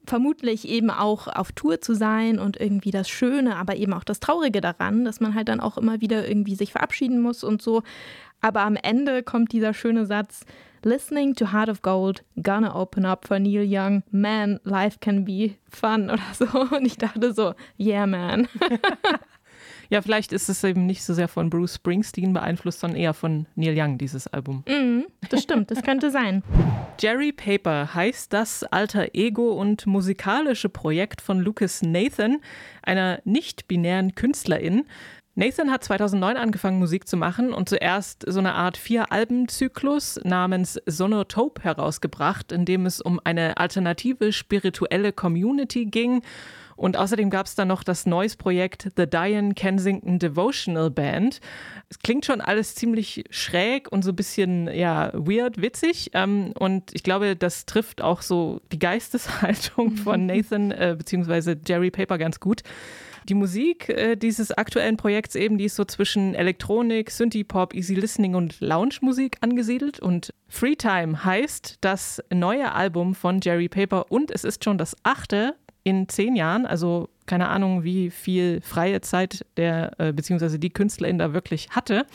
vermutlich 0.05 0.67
eben 0.67 0.89
auch 0.89 1.27
auf 1.27 1.51
Tour 1.51 1.81
zu 1.81 1.93
sein 1.93 2.39
und 2.39 2.57
irgendwie 2.57 2.91
das 2.91 3.09
Schöne, 3.09 3.57
aber 3.57 3.75
eben 3.75 3.93
auch 3.93 4.05
das 4.05 4.19
Traurige 4.19 4.61
daran, 4.61 5.03
dass 5.03 5.19
man 5.19 5.35
halt 5.35 5.49
dann 5.49 5.59
auch 5.59 5.77
immer 5.77 5.99
wieder 5.99 6.27
irgendwie 6.27 6.55
sich 6.55 6.71
verabschieden 6.71 7.19
muss 7.19 7.43
und 7.43 7.61
so. 7.61 7.83
Aber 8.39 8.61
am 8.61 8.75
Ende 8.75 9.23
kommt 9.23 9.51
dieser 9.51 9.73
schöne 9.73 10.05
Satz, 10.05 10.45
Listening 10.83 11.33
to 11.35 11.51
Heart 11.51 11.69
of 11.69 11.81
Gold, 11.81 12.23
gonna 12.41 12.73
open 12.73 13.05
up 13.05 13.27
for 13.27 13.39
Neil 13.39 13.63
Young, 13.63 14.03
man, 14.11 14.59
life 14.63 14.99
can 14.99 15.25
be 15.25 15.55
fun 15.69 16.09
oder 16.11 16.23
so. 16.33 16.45
Und 16.45 16.85
ich 16.85 16.97
dachte 16.97 17.33
so, 17.33 17.53
yeah, 17.79 18.05
man. 18.05 18.47
ja, 19.89 20.01
vielleicht 20.01 20.31
ist 20.31 20.49
es 20.49 20.63
eben 20.63 20.85
nicht 20.85 21.03
so 21.03 21.13
sehr 21.13 21.27
von 21.27 21.49
Bruce 21.49 21.75
Springsteen 21.75 22.33
beeinflusst, 22.33 22.79
sondern 22.79 22.99
eher 22.99 23.13
von 23.13 23.47
Neil 23.55 23.75
Young, 23.77 23.97
dieses 23.97 24.27
Album. 24.27 24.63
Mm, 24.67 25.03
das 25.29 25.43
stimmt, 25.43 25.71
das 25.71 25.81
könnte 25.81 26.11
sein. 26.11 26.43
Jerry 26.99 27.31
Paper 27.31 27.93
heißt 27.93 28.33
das 28.33 28.63
alter 28.63 29.13
Ego 29.13 29.51
und 29.51 29.85
musikalische 29.85 30.69
Projekt 30.69 31.21
von 31.21 31.39
Lucas 31.39 31.81
Nathan, 31.81 32.39
einer 32.81 33.19
nicht-binären 33.23 34.15
Künstlerin. 34.15 34.85
Nathan 35.39 35.69
hat 35.69 35.83
2009 35.83 36.35
angefangen, 36.35 36.79
Musik 36.79 37.07
zu 37.07 37.15
machen 37.15 37.53
und 37.53 37.69
zuerst 37.69 38.25
so 38.25 38.39
eine 38.39 38.55
Art 38.55 38.75
Vier-Alben-Zyklus 38.75 40.19
namens 40.23 40.81
Sonotope 40.87 41.63
herausgebracht, 41.63 42.51
in 42.51 42.65
dem 42.65 42.87
es 42.87 43.01
um 43.01 43.21
eine 43.23 43.57
alternative 43.57 44.33
spirituelle 44.33 45.13
Community 45.13 45.85
ging. 45.85 46.23
Und 46.75 46.97
außerdem 46.97 47.29
gab 47.29 47.45
es 47.45 47.53
dann 47.53 47.67
noch 47.67 47.83
das 47.83 48.07
neues 48.07 48.35
Projekt 48.35 48.89
The 48.97 49.05
Diane 49.05 49.53
Kensington 49.53 50.17
Devotional 50.17 50.89
Band. 50.89 51.39
Es 51.87 51.99
klingt 51.99 52.25
schon 52.25 52.41
alles 52.41 52.73
ziemlich 52.73 53.23
schräg 53.29 53.91
und 53.91 54.03
so 54.03 54.13
ein 54.13 54.15
bisschen 54.15 54.67
ja 54.73 55.11
weird, 55.13 55.61
witzig. 55.61 56.09
Ähm, 56.15 56.51
und 56.57 56.95
ich 56.95 57.03
glaube, 57.03 57.35
das 57.35 57.67
trifft 57.67 58.01
auch 58.01 58.23
so 58.23 58.59
die 58.71 58.79
Geisteshaltung 58.79 59.97
von 59.97 60.25
Nathan 60.25 60.71
äh, 60.71 60.95
bzw. 60.97 61.57
Jerry 61.63 61.91
Paper 61.91 62.17
ganz 62.17 62.39
gut. 62.39 62.63
Die 63.29 63.33
Musik 63.33 63.89
äh, 63.89 64.15
dieses 64.15 64.51
aktuellen 64.51 64.95
Projekts 64.95 65.35
eben, 65.35 65.57
die 65.57 65.65
ist 65.65 65.75
so 65.75 65.83
zwischen 65.83 66.33
Elektronik, 66.33 67.11
Synthie-Pop, 67.11 67.73
Easy 67.73 67.93
Listening 67.93 68.35
und 68.35 68.61
Lounge-Musik 68.61 69.37
angesiedelt. 69.41 69.99
Und 69.99 70.33
Freetime 70.47 71.25
heißt 71.25 71.77
das 71.81 72.23
neue 72.33 72.71
Album 72.71 73.15
von 73.15 73.41
Jerry 73.41 73.67
Paper 73.67 74.11
und 74.11 74.31
es 74.31 74.45
ist 74.45 74.63
schon 74.63 74.77
das 74.77 74.95
achte 75.03 75.55
in 75.83 76.07
zehn 76.07 76.35
Jahren. 76.35 76.65
Also 76.65 77.09
keine 77.25 77.49
Ahnung, 77.49 77.83
wie 77.83 78.09
viel 78.09 78.61
freie 78.61 79.01
Zeit 79.01 79.45
der 79.57 79.91
äh, 79.99 80.13
beziehungsweise 80.13 80.57
die 80.57 80.69
Künstlerin 80.69 81.17
da 81.17 81.33
wirklich 81.33 81.69
hatte. 81.71 82.05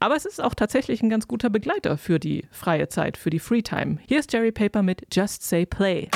Aber 0.00 0.16
es 0.16 0.24
ist 0.24 0.42
auch 0.42 0.54
tatsächlich 0.54 1.00
ein 1.02 1.10
ganz 1.10 1.28
guter 1.28 1.48
Begleiter 1.48 1.96
für 1.96 2.18
die 2.18 2.44
freie 2.50 2.88
Zeit, 2.88 3.16
für 3.16 3.30
die 3.30 3.38
Freetime. 3.38 3.98
Hier 4.06 4.18
ist 4.18 4.32
Jerry 4.32 4.50
Paper 4.50 4.82
mit 4.82 5.06
Just 5.14 5.44
Say 5.44 5.64
Play. 5.64 6.08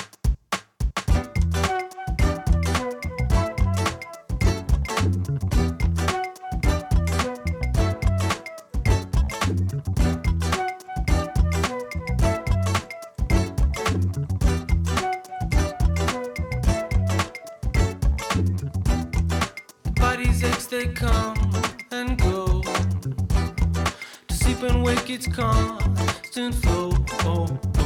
They 20.71 20.87
come 20.87 21.37
and 21.91 22.17
go. 22.19 22.63
To 24.29 24.35
sleep 24.35 24.63
and 24.63 24.85
wake, 24.85 25.11
it's 25.11 25.27
constant 25.27 26.55
flow. 26.55 27.80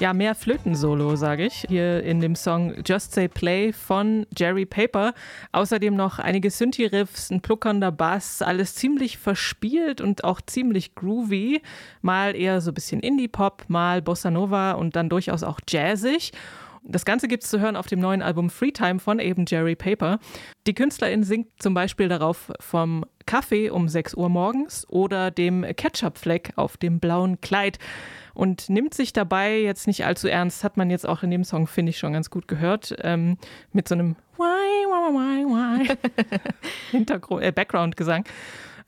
Ja, 0.00 0.14
mehr 0.14 0.34
Flötensolo, 0.34 1.14
sage 1.14 1.44
ich, 1.44 1.66
hier 1.68 2.02
in 2.02 2.20
dem 2.20 2.34
Song 2.34 2.74
Just 2.86 3.12
Say 3.12 3.28
Play 3.28 3.70
von 3.74 4.26
Jerry 4.36 4.64
Paper. 4.64 5.12
Außerdem 5.52 5.94
noch 5.94 6.18
einige 6.18 6.50
Synthi-Riffs, 6.50 7.30
ein 7.30 7.42
pluckernder 7.42 7.92
Bass, 7.92 8.40
alles 8.40 8.74
ziemlich 8.74 9.18
verspielt 9.18 10.00
und 10.00 10.24
auch 10.24 10.40
ziemlich 10.40 10.94
groovy. 10.94 11.60
Mal 12.00 12.34
eher 12.34 12.62
so 12.62 12.70
ein 12.70 12.74
bisschen 12.74 13.00
Indie-Pop, 13.00 13.64
mal 13.68 14.00
Bossa 14.00 14.30
Nova 14.30 14.72
und 14.72 14.96
dann 14.96 15.10
durchaus 15.10 15.42
auch 15.42 15.60
jazzig. 15.68 16.32
Das 16.82 17.04
Ganze 17.04 17.28
gibt 17.28 17.44
es 17.44 17.50
zu 17.50 17.60
hören 17.60 17.76
auf 17.76 17.86
dem 17.86 18.00
neuen 18.00 18.22
Album 18.22 18.48
Freetime 18.48 19.00
von 19.00 19.18
eben 19.18 19.44
Jerry 19.46 19.76
Paper. 19.76 20.18
Die 20.66 20.74
Künstlerin 20.74 21.24
singt 21.24 21.48
zum 21.58 21.74
Beispiel 21.74 22.08
darauf 22.08 22.50
vom 22.58 23.04
Kaffee 23.26 23.68
um 23.68 23.86
6 23.86 24.14
Uhr 24.14 24.30
morgens 24.30 24.88
oder 24.88 25.30
dem 25.30 25.62
Ketchup-Fleck 25.62 26.54
auf 26.56 26.78
dem 26.78 26.98
blauen 27.00 27.42
Kleid 27.42 27.78
und 28.40 28.70
nimmt 28.70 28.94
sich 28.94 29.12
dabei 29.12 29.60
jetzt 29.60 29.86
nicht 29.86 30.06
allzu 30.06 30.26
ernst, 30.26 30.64
hat 30.64 30.78
man 30.78 30.88
jetzt 30.88 31.06
auch 31.06 31.22
in 31.22 31.30
dem 31.30 31.44
Song, 31.44 31.66
finde 31.66 31.90
ich, 31.90 31.98
schon 31.98 32.14
ganz 32.14 32.30
gut 32.30 32.48
gehört, 32.48 32.96
ähm, 33.02 33.36
mit 33.74 33.86
so 33.86 33.94
einem 33.94 34.16
Why, 34.38 34.86
why, 34.86 35.12
why, 35.12 35.44
why 35.44 35.98
Hintergrund, 36.90 37.44
äh, 37.44 37.52
Background-Gesang. 37.52 38.24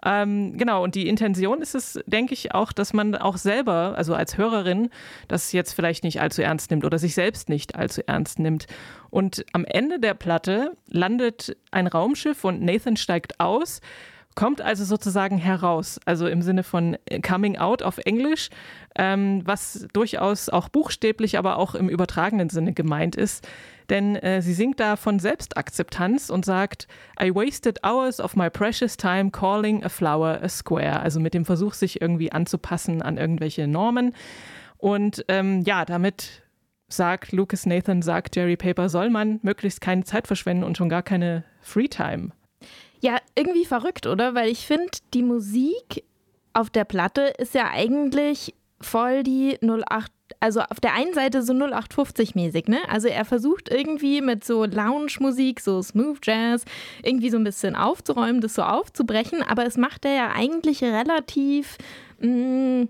Ähm, 0.07 0.57
genau, 0.57 0.83
und 0.83 0.95
die 0.95 1.07
Intention 1.07 1.61
ist 1.61 1.75
es, 1.75 2.01
denke 2.07 2.33
ich, 2.33 2.55
auch, 2.55 2.73
dass 2.73 2.95
man 2.95 3.15
auch 3.15 3.37
selber, 3.37 3.93
also 3.95 4.15
als 4.15 4.39
Hörerin, 4.39 4.89
das 5.29 5.53
jetzt 5.53 5.75
vielleicht 5.75 6.03
nicht 6.03 6.23
allzu 6.23 6.41
ernst 6.41 6.71
nimmt 6.71 6.87
oder 6.87 6.99
sich 6.99 7.13
selbst 7.13 7.51
nicht 7.51 7.77
allzu 7.77 8.01
ernst 8.07 8.39
nimmt. 8.39 8.67
Und 9.11 9.45
am 9.53 9.67
Ende 9.67 10.01
der 10.01 10.15
Platte 10.15 10.79
landet 10.87 11.59
ein 11.71 11.89
Raumschiff 11.89 12.43
und 12.45 12.63
Nathan 12.63 12.97
steigt 12.97 13.39
aus, 13.39 13.83
kommt 14.35 14.61
also 14.61 14.85
sozusagen 14.85 15.39
heraus, 15.39 16.01
also 16.05 16.27
im 16.27 16.43
Sinne 16.43 16.63
von 16.63 16.97
Coming 17.27 17.59
Out 17.59 17.83
auf 17.83 17.99
Englisch, 17.99 18.49
ähm, 18.97 19.43
was 19.45 19.87
durchaus 19.93 20.49
auch 20.49 20.69
buchstäblich, 20.69 21.39
aber 21.39 21.57
auch 21.57 21.75
im 21.75 21.89
übertragenen 21.89 22.49
Sinne 22.49 22.73
gemeint 22.73 23.17
ist. 23.17 23.47
Denn 23.91 24.17
äh, 24.17 24.41
sie 24.41 24.55
singt 24.55 24.81
da 24.81 24.97
von 24.97 25.19
Selbstakzeptanz 25.19 26.31
und 26.31 26.45
sagt, 26.45 26.87
I 27.21 27.35
wasted 27.35 27.81
hours 27.85 28.21
of 28.21 28.37
my 28.37 28.49
precious 28.49 28.97
time 28.97 29.31
calling 29.31 29.85
a 29.85 29.89
flower 29.89 30.41
a 30.43 30.49
square. 30.49 31.01
Also 31.01 31.21
mit 31.21 31.35
dem 31.35 31.45
Versuch, 31.45 31.75
sich 31.75 32.01
irgendwie 32.01 32.33
anzupassen 32.33 33.03
an 33.03 33.19
irgendwelche 33.19 33.67
Normen. 33.67 34.15
Und 34.79 35.25
ähm, 35.29 35.63
ja, 35.63 35.85
damit 35.85 36.43
sagt 36.89 37.33
Lucas 37.33 37.67
Nathan, 37.67 38.03
sagt 38.03 38.37
Jerry 38.37 38.57
Paper, 38.57 38.89
soll 38.89 39.11
man 39.11 39.41
möglichst 39.43 39.81
keine 39.81 40.05
Zeit 40.05 40.27
verschwenden 40.27 40.65
und 40.65 40.77
schon 40.77 40.89
gar 40.89 41.03
keine 41.03 41.45
Freetime. 41.61 42.31
Ja, 43.03 43.19
irgendwie 43.35 43.65
verrückt, 43.65 44.07
oder? 44.07 44.35
Weil 44.35 44.49
ich 44.49 44.67
finde, 44.67 44.91
die 45.13 45.25
Musik 45.25 46.05
auf 46.53 46.71
der 46.71 46.85
Platte 46.85 47.33
ist 47.39 47.55
ja 47.55 47.69
eigentlich 47.71 48.55
voll 48.81 49.23
die 49.23 49.59
08 49.61 50.11
also 50.41 50.61
auf 50.61 50.81
der 50.81 50.95
einen 50.95 51.15
Seite 51.15 51.43
so 51.43 51.53
0850-mäßig, 51.53 52.69
ne? 52.69 52.79
Also 52.89 53.07
er 53.07 53.25
versucht 53.25 53.69
irgendwie 53.69 54.21
mit 54.21 54.45
so 54.45 54.65
Lounge-Musik, 54.65 55.61
so 55.61 55.83
Smooth 55.83 56.19
Jazz, 56.25 56.65
irgendwie 57.03 57.31
so 57.31 57.37
ein 57.37 57.45
bisschen 57.45 57.77
aufzuräumen, 57.77 58.41
das 58.41 58.55
so 58.55 58.63
aufzubrechen, 58.63 59.43
aber 59.43 59.67
es 59.67 59.77
macht 59.77 60.05
er 60.05 60.15
ja 60.15 60.33
eigentlich 60.33 60.83
relativ. 60.83 61.77
Mh, 62.21 62.29
mm, 62.29 62.89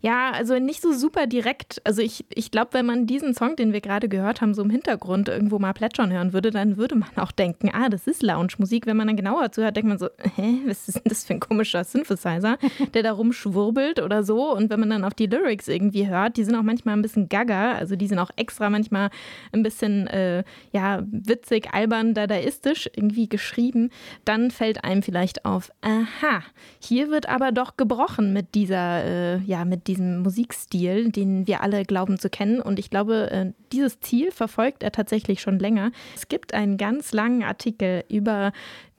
ja, 0.00 0.30
also 0.30 0.58
nicht 0.58 0.80
so 0.80 0.92
super 0.92 1.26
direkt. 1.26 1.82
Also 1.84 2.00
ich, 2.00 2.24
ich 2.30 2.50
glaube, 2.50 2.70
wenn 2.72 2.86
man 2.86 3.06
diesen 3.06 3.34
Song, 3.34 3.56
den 3.56 3.74
wir 3.74 3.82
gerade 3.82 4.08
gehört 4.08 4.40
haben, 4.40 4.54
so 4.54 4.62
im 4.62 4.70
Hintergrund 4.70 5.28
irgendwo 5.28 5.58
mal 5.58 5.74
plätschern 5.74 6.10
hören 6.10 6.32
würde, 6.32 6.50
dann 6.50 6.78
würde 6.78 6.94
man 6.94 7.10
auch 7.16 7.32
denken, 7.32 7.70
ah, 7.72 7.90
das 7.90 8.06
ist 8.06 8.22
Lounge-Musik. 8.22 8.86
Wenn 8.86 8.96
man 8.96 9.08
dann 9.08 9.16
genauer 9.16 9.52
zuhört, 9.52 9.76
denkt 9.76 9.88
man 9.88 9.98
so, 9.98 10.08
hä, 10.36 10.60
was 10.66 10.88
ist 10.88 10.96
denn 10.96 11.02
das 11.04 11.24
für 11.24 11.34
ein 11.34 11.40
komischer 11.40 11.84
Synthesizer, 11.84 12.56
der 12.94 13.02
da 13.02 13.12
rumschwurbelt 13.12 14.00
oder 14.00 14.24
so. 14.24 14.54
Und 14.54 14.70
wenn 14.70 14.80
man 14.80 14.88
dann 14.88 15.04
auf 15.04 15.12
die 15.12 15.26
Lyrics 15.26 15.68
irgendwie 15.68 16.08
hört, 16.08 16.38
die 16.38 16.44
sind 16.44 16.54
auch 16.54 16.62
manchmal 16.62 16.96
ein 16.96 17.02
bisschen 17.02 17.28
gaga, 17.28 17.72
also 17.72 17.94
die 17.94 18.06
sind 18.06 18.18
auch 18.18 18.30
extra 18.36 18.70
manchmal 18.70 19.10
ein 19.52 19.62
bisschen, 19.62 20.06
äh, 20.06 20.44
ja, 20.72 21.02
witzig, 21.10 21.74
albern, 21.74 22.14
dadaistisch 22.14 22.88
irgendwie 22.96 23.28
geschrieben, 23.28 23.90
dann 24.24 24.50
fällt 24.50 24.82
einem 24.82 25.02
vielleicht 25.02 25.44
auf, 25.44 25.70
aha, 25.82 26.42
hier 26.78 27.10
wird 27.10 27.28
aber 27.28 27.52
doch 27.52 27.76
gebrochen 27.76 28.32
mit 28.32 28.54
dieser, 28.54 29.04
äh, 29.04 29.38
ja, 29.42 29.66
mit 29.66 29.89
diesem 29.90 30.22
Musikstil, 30.22 31.10
den 31.10 31.46
wir 31.48 31.62
alle 31.62 31.84
glauben 31.84 32.18
zu 32.18 32.30
kennen. 32.30 32.60
Und 32.60 32.78
ich 32.78 32.90
glaube, 32.90 33.30
äh, 33.30 33.52
dieses 33.72 33.98
Ziel 34.00 34.30
verfolgt 34.30 34.84
er 34.84 34.92
tatsächlich 34.92 35.40
schon 35.40 35.58
länger. 35.58 35.90
Es 36.14 36.28
gibt 36.28 36.54
einen 36.54 36.76
ganz 36.76 37.12
langen 37.12 37.42
Artikel 37.42 38.04
über 38.08 38.52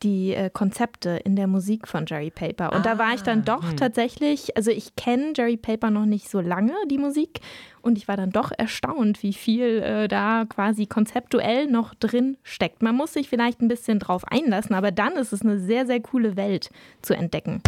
die 0.03 0.33
äh, 0.33 0.50
Konzepte 0.50 1.12
in 1.24 1.36
der 1.36 1.48
Musik 1.48 1.88
von 1.88 2.05
Jerry 2.05 2.29
Paper. 2.29 2.74
Und 2.74 2.79
ah, 2.79 2.83
da 2.95 2.98
war 2.98 3.13
ich 3.13 3.21
dann 3.21 3.39
ah, 3.39 3.43
doch 3.57 3.69
hm. 3.69 3.77
tatsächlich, 3.77 4.57
also 4.57 4.69
ich 4.71 4.95
kenne 4.95 5.33
Jerry 5.36 5.57
Paper 5.57 5.91
noch 5.91 6.05
nicht 6.05 6.29
so 6.29 6.41
lange, 6.41 6.74
die 6.89 6.98
Musik. 6.98 7.39
Und 7.81 7.98
ich 7.98 8.07
war 8.07 8.17
dann 8.17 8.31
doch 8.31 8.51
erstaunt, 8.55 9.24
wie 9.24 9.33
viel 9.33 9.81
äh, 9.81 10.07
da 10.07 10.45
quasi 10.45 10.88
konzeptuell 10.88 11.67
noch 11.67 11.93
drin 11.93 12.38
steckt. 12.43 12.81
Man 12.81 12.95
muss 12.95 13.13
sich 13.13 13.29
vielleicht 13.29 13.62
ein 13.62 13.69
bisschen 13.69 14.00
drauf 14.00 14.24
einlassen, 14.27 14.75
aber 14.75 14.91
dann 14.91 15.13
ist 15.13 15.31
es 15.31 15.41
eine 15.41 15.60
sehr, 15.60 15.86
sehr 15.86 16.01
coole 16.01 16.36
Welt 16.36 16.69
zu 17.01 17.15
entdecken. 17.15 17.62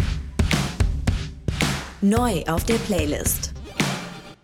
Neu 2.04 2.42
auf 2.48 2.64
der 2.64 2.74
Playlist. 2.74 3.54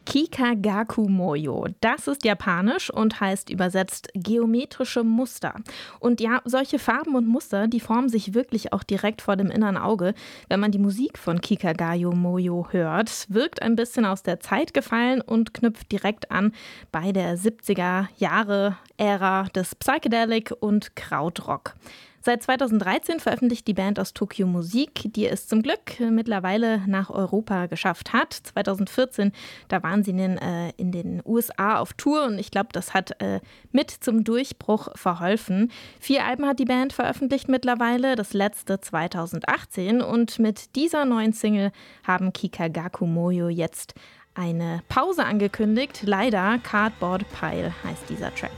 Kikagaku 0.07 1.11
Moyo. 1.11 1.67
Das 1.83 2.09
ist 2.09 2.25
japanisch 2.25 2.89
und 2.89 3.21
heißt 3.21 3.51
übersetzt 3.51 4.09
geometrische 4.15 5.05
Muster. 5.05 5.55
Und 5.99 6.23
ja, 6.23 6.41
solche 6.47 6.79
Farben 6.79 7.15
und 7.15 7.29
Muster, 7.29 7.69
die 7.69 7.81
formen 7.81 8.09
sich 8.09 8.33
wirklich 8.33 8.73
auch 8.73 8.83
direkt 8.83 9.21
vor 9.21 9.37
dem 9.37 9.51
inneren 9.51 9.77
Auge. 9.77 10.15
Wenn 10.49 10.61
man 10.61 10.73
die 10.73 10.79
Musik 10.79 11.19
von 11.19 11.43
Kikagayo 11.43 12.13
Moyo 12.13 12.69
hört, 12.71 13.27
wirkt 13.29 13.61
ein 13.61 13.77
bisschen 13.77 14.07
aus 14.07 14.23
der 14.23 14.41
Zeit 14.41 14.73
gefallen 14.73 15.21
und 15.21 15.53
knüpft 15.53 15.93
direkt 15.93 16.31
an 16.31 16.53
bei 16.91 17.13
der 17.13 17.37
70er 17.37 18.07
Jahre 18.17 18.79
Ära 18.97 19.49
des 19.55 19.75
Psychedelic 19.75 20.51
und 20.61 20.97
Krautrock. 20.97 21.75
Seit 22.23 22.43
2013 22.43 23.19
veröffentlicht 23.19 23.67
die 23.67 23.73
Band 23.73 23.99
aus 23.99 24.13
Tokio 24.13 24.47
Musik, 24.47 25.11
die 25.15 25.27
es 25.27 25.49
zum 25.49 25.63
Glück 25.63 25.99
mittlerweile 26.01 26.87
nach 26.87 27.09
Europa 27.09 27.65
geschafft 27.65 28.13
hat. 28.13 28.35
2014, 28.35 29.33
da 29.69 29.83
waren 29.83 30.05
sie 30.05 30.11
in 30.11 30.19
den, 30.19 30.39
äh, 30.39 30.71
in 30.77 30.93
den 30.93 31.23
USA 31.25 31.79
auf 31.79 31.95
Tour 31.95 32.25
und 32.25 32.39
ich 32.39 32.51
glaube, 32.51 32.69
das 32.73 32.93
hat 32.93 33.19
äh, 33.23 33.41
mit 33.73 33.91
zum 33.91 34.23
Durchbruch 34.23 34.89
verholfen. 34.97 35.73
Vier 35.99 36.27
Alben 36.27 36.47
hat 36.47 36.59
die 36.59 36.67
Band 36.67 36.93
veröffentlicht 36.93 37.49
mittlerweile, 37.49 38.17
das 38.17 38.35
letzte 38.35 38.81
2018 38.81 40.03
und 40.03 40.39
mit 40.39 40.77
dieser 40.77 41.07
neuen 41.07 41.33
Single 41.33 41.73
haben 42.07 42.35
Kikagaku 42.35 43.07
Moyo 43.07 43.49
jetzt 43.49 43.95
eine 44.35 44.83
Pause 44.91 45.25
angekündigt. 45.25 46.03
Leider 46.05 46.59
Cardboard 46.59 47.25
Pile 47.33 47.73
heißt 47.83 48.11
dieser 48.11 48.35
Track. 48.35 48.51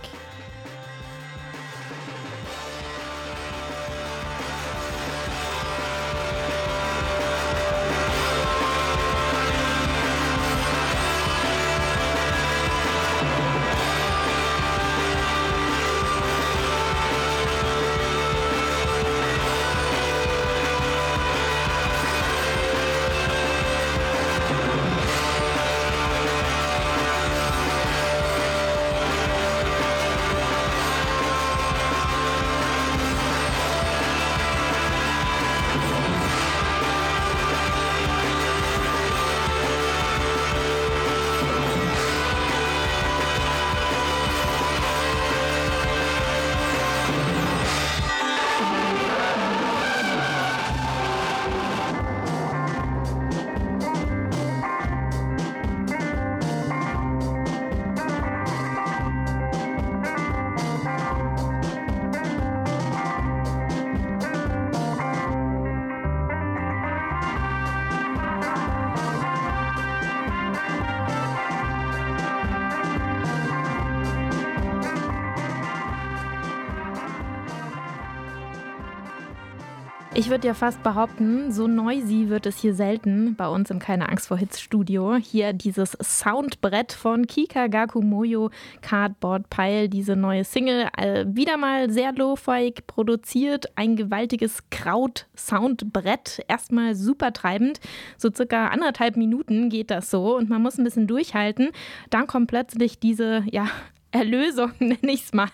Ich 80.22 80.30
würde 80.30 80.46
ja 80.46 80.54
fast 80.54 80.84
behaupten, 80.84 81.50
so 81.50 81.66
noisy 81.66 82.28
wird 82.28 82.46
es 82.46 82.60
hier 82.60 82.74
selten 82.74 83.34
bei 83.34 83.48
uns 83.48 83.72
im 83.72 83.80
Keine 83.80 84.08
Angst 84.08 84.28
vor 84.28 84.36
Hits 84.36 84.60
Studio. 84.60 85.16
Hier 85.16 85.52
dieses 85.52 85.98
Soundbrett 86.00 86.92
von 86.92 87.26
Kika 87.26 87.66
Gakumoyo 87.66 88.52
Cardboard 88.82 89.50
Pile, 89.50 89.88
diese 89.88 90.14
neue 90.14 90.44
Single, 90.44 90.86
äh, 90.96 91.24
wieder 91.26 91.56
mal 91.56 91.90
sehr 91.90 92.12
lo-fi 92.12 92.72
produziert, 92.86 93.66
ein 93.74 93.96
gewaltiges 93.96 94.62
Kraut-Soundbrett, 94.70 96.44
erstmal 96.46 96.94
super 96.94 97.32
treibend, 97.32 97.80
so 98.16 98.30
circa 98.32 98.68
anderthalb 98.68 99.16
Minuten 99.16 99.70
geht 99.70 99.90
das 99.90 100.08
so 100.08 100.36
und 100.36 100.48
man 100.48 100.62
muss 100.62 100.78
ein 100.78 100.84
bisschen 100.84 101.08
durchhalten. 101.08 101.70
Dann 102.10 102.28
kommt 102.28 102.46
plötzlich 102.46 103.00
diese, 103.00 103.42
ja, 103.50 103.66
Erlösung, 104.12 104.72
nenne 104.78 104.98
ich 105.12 105.24
es 105.24 105.32
mal. 105.32 105.48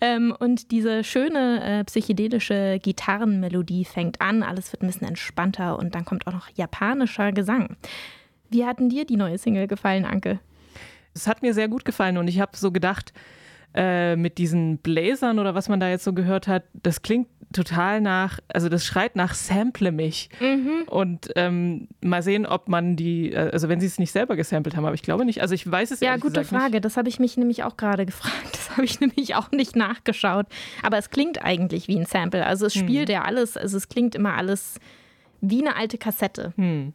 Ähm, 0.00 0.34
und 0.38 0.70
diese 0.70 1.04
schöne 1.04 1.80
äh, 1.80 1.84
psychedelische 1.84 2.78
Gitarrenmelodie 2.82 3.84
fängt 3.84 4.20
an, 4.20 4.42
alles 4.42 4.72
wird 4.72 4.82
ein 4.82 4.86
bisschen 4.86 5.08
entspannter 5.08 5.78
und 5.78 5.94
dann 5.94 6.04
kommt 6.04 6.26
auch 6.26 6.32
noch 6.32 6.48
japanischer 6.54 7.32
Gesang. 7.32 7.76
Wie 8.50 8.64
hat 8.64 8.78
denn 8.78 8.88
dir 8.88 9.04
die 9.04 9.16
neue 9.16 9.38
Single 9.38 9.66
gefallen, 9.66 10.04
Anke? 10.04 10.38
Es 11.14 11.26
hat 11.26 11.42
mir 11.42 11.52
sehr 11.52 11.68
gut 11.68 11.84
gefallen 11.84 12.16
und 12.16 12.28
ich 12.28 12.40
habe 12.40 12.56
so 12.56 12.70
gedacht, 12.70 13.12
äh, 13.74 14.16
mit 14.16 14.38
diesen 14.38 14.78
Bläsern 14.78 15.38
oder 15.38 15.54
was 15.54 15.68
man 15.68 15.80
da 15.80 15.88
jetzt 15.88 16.04
so 16.04 16.12
gehört 16.12 16.48
hat, 16.48 16.64
das 16.72 17.02
klingt 17.02 17.28
total 17.52 18.00
nach, 18.00 18.40
also 18.48 18.68
das 18.68 18.84
schreit 18.84 19.16
nach 19.16 19.34
Sample 19.34 19.92
mich. 19.92 20.28
Mhm. 20.40 20.84
Und 20.86 21.30
ähm, 21.36 21.88
mal 22.02 22.22
sehen, 22.22 22.46
ob 22.46 22.68
man 22.68 22.96
die, 22.96 23.32
äh, 23.32 23.50
also 23.50 23.68
wenn 23.68 23.80
sie 23.80 23.86
es 23.86 23.98
nicht 23.98 24.12
selber 24.12 24.36
gesampelt 24.36 24.76
haben, 24.76 24.84
aber 24.84 24.94
ich 24.94 25.02
glaube 25.02 25.24
nicht. 25.24 25.40
Also 25.40 25.54
ich 25.54 25.70
weiß 25.70 25.90
es 25.90 26.00
ja 26.00 26.16
gute 26.16 26.44
Frage. 26.44 26.72
Nicht. 26.72 26.84
Das 26.84 26.96
habe 26.96 27.08
ich 27.08 27.18
mich 27.18 27.36
nämlich 27.36 27.64
auch 27.64 27.76
gerade 27.76 28.06
gefragt. 28.06 28.52
Das 28.52 28.70
habe 28.70 28.84
ich 28.84 29.00
nämlich 29.00 29.34
auch 29.34 29.50
nicht 29.50 29.76
nachgeschaut. 29.76 30.46
Aber 30.82 30.98
es 30.98 31.10
klingt 31.10 31.44
eigentlich 31.44 31.88
wie 31.88 31.98
ein 31.98 32.06
Sample. 32.06 32.44
Also 32.44 32.66
es 32.66 32.74
hm. 32.74 32.82
spielt 32.82 33.08
hm. 33.08 33.14
ja 33.14 33.22
alles, 33.22 33.56
also 33.56 33.76
es 33.76 33.88
klingt 33.88 34.14
immer 34.14 34.34
alles 34.34 34.78
wie 35.40 35.64
eine 35.64 35.76
alte 35.76 35.98
Kassette. 35.98 36.52
Hm. 36.56 36.92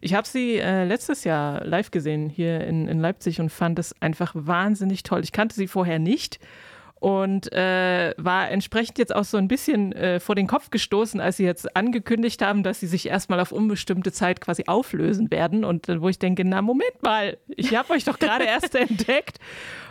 Ich 0.00 0.14
habe 0.14 0.26
sie 0.26 0.58
äh, 0.58 0.84
letztes 0.84 1.24
Jahr 1.24 1.64
live 1.64 1.90
gesehen 1.90 2.28
hier 2.28 2.60
in, 2.60 2.86
in 2.86 3.00
Leipzig 3.00 3.40
und 3.40 3.50
fand 3.50 3.78
es 3.78 4.00
einfach 4.00 4.32
wahnsinnig 4.34 5.02
toll. 5.02 5.22
Ich 5.24 5.32
kannte 5.32 5.56
sie 5.56 5.66
vorher 5.66 5.98
nicht 5.98 6.38
und 7.00 7.52
äh, 7.52 8.12
war 8.16 8.50
entsprechend 8.50 8.98
jetzt 8.98 9.14
auch 9.14 9.24
so 9.24 9.36
ein 9.36 9.46
bisschen 9.46 9.92
äh, 9.92 10.18
vor 10.18 10.34
den 10.34 10.48
Kopf 10.48 10.70
gestoßen, 10.70 11.20
als 11.20 11.36
sie 11.36 11.44
jetzt 11.44 11.76
angekündigt 11.76 12.42
haben, 12.42 12.62
dass 12.64 12.80
sie 12.80 12.88
sich 12.88 13.06
erstmal 13.06 13.38
auf 13.38 13.52
unbestimmte 13.52 14.10
Zeit 14.10 14.40
quasi 14.40 14.64
auflösen 14.66 15.30
werden. 15.30 15.64
Und 15.64 15.88
äh, 15.88 16.02
wo 16.02 16.08
ich 16.08 16.18
denke, 16.18 16.44
na 16.44 16.60
Moment 16.60 17.02
mal, 17.02 17.38
ich 17.48 17.76
habe 17.76 17.92
euch 17.92 18.04
doch 18.04 18.18
gerade 18.18 18.44
erst 18.44 18.74
entdeckt. 18.74 19.38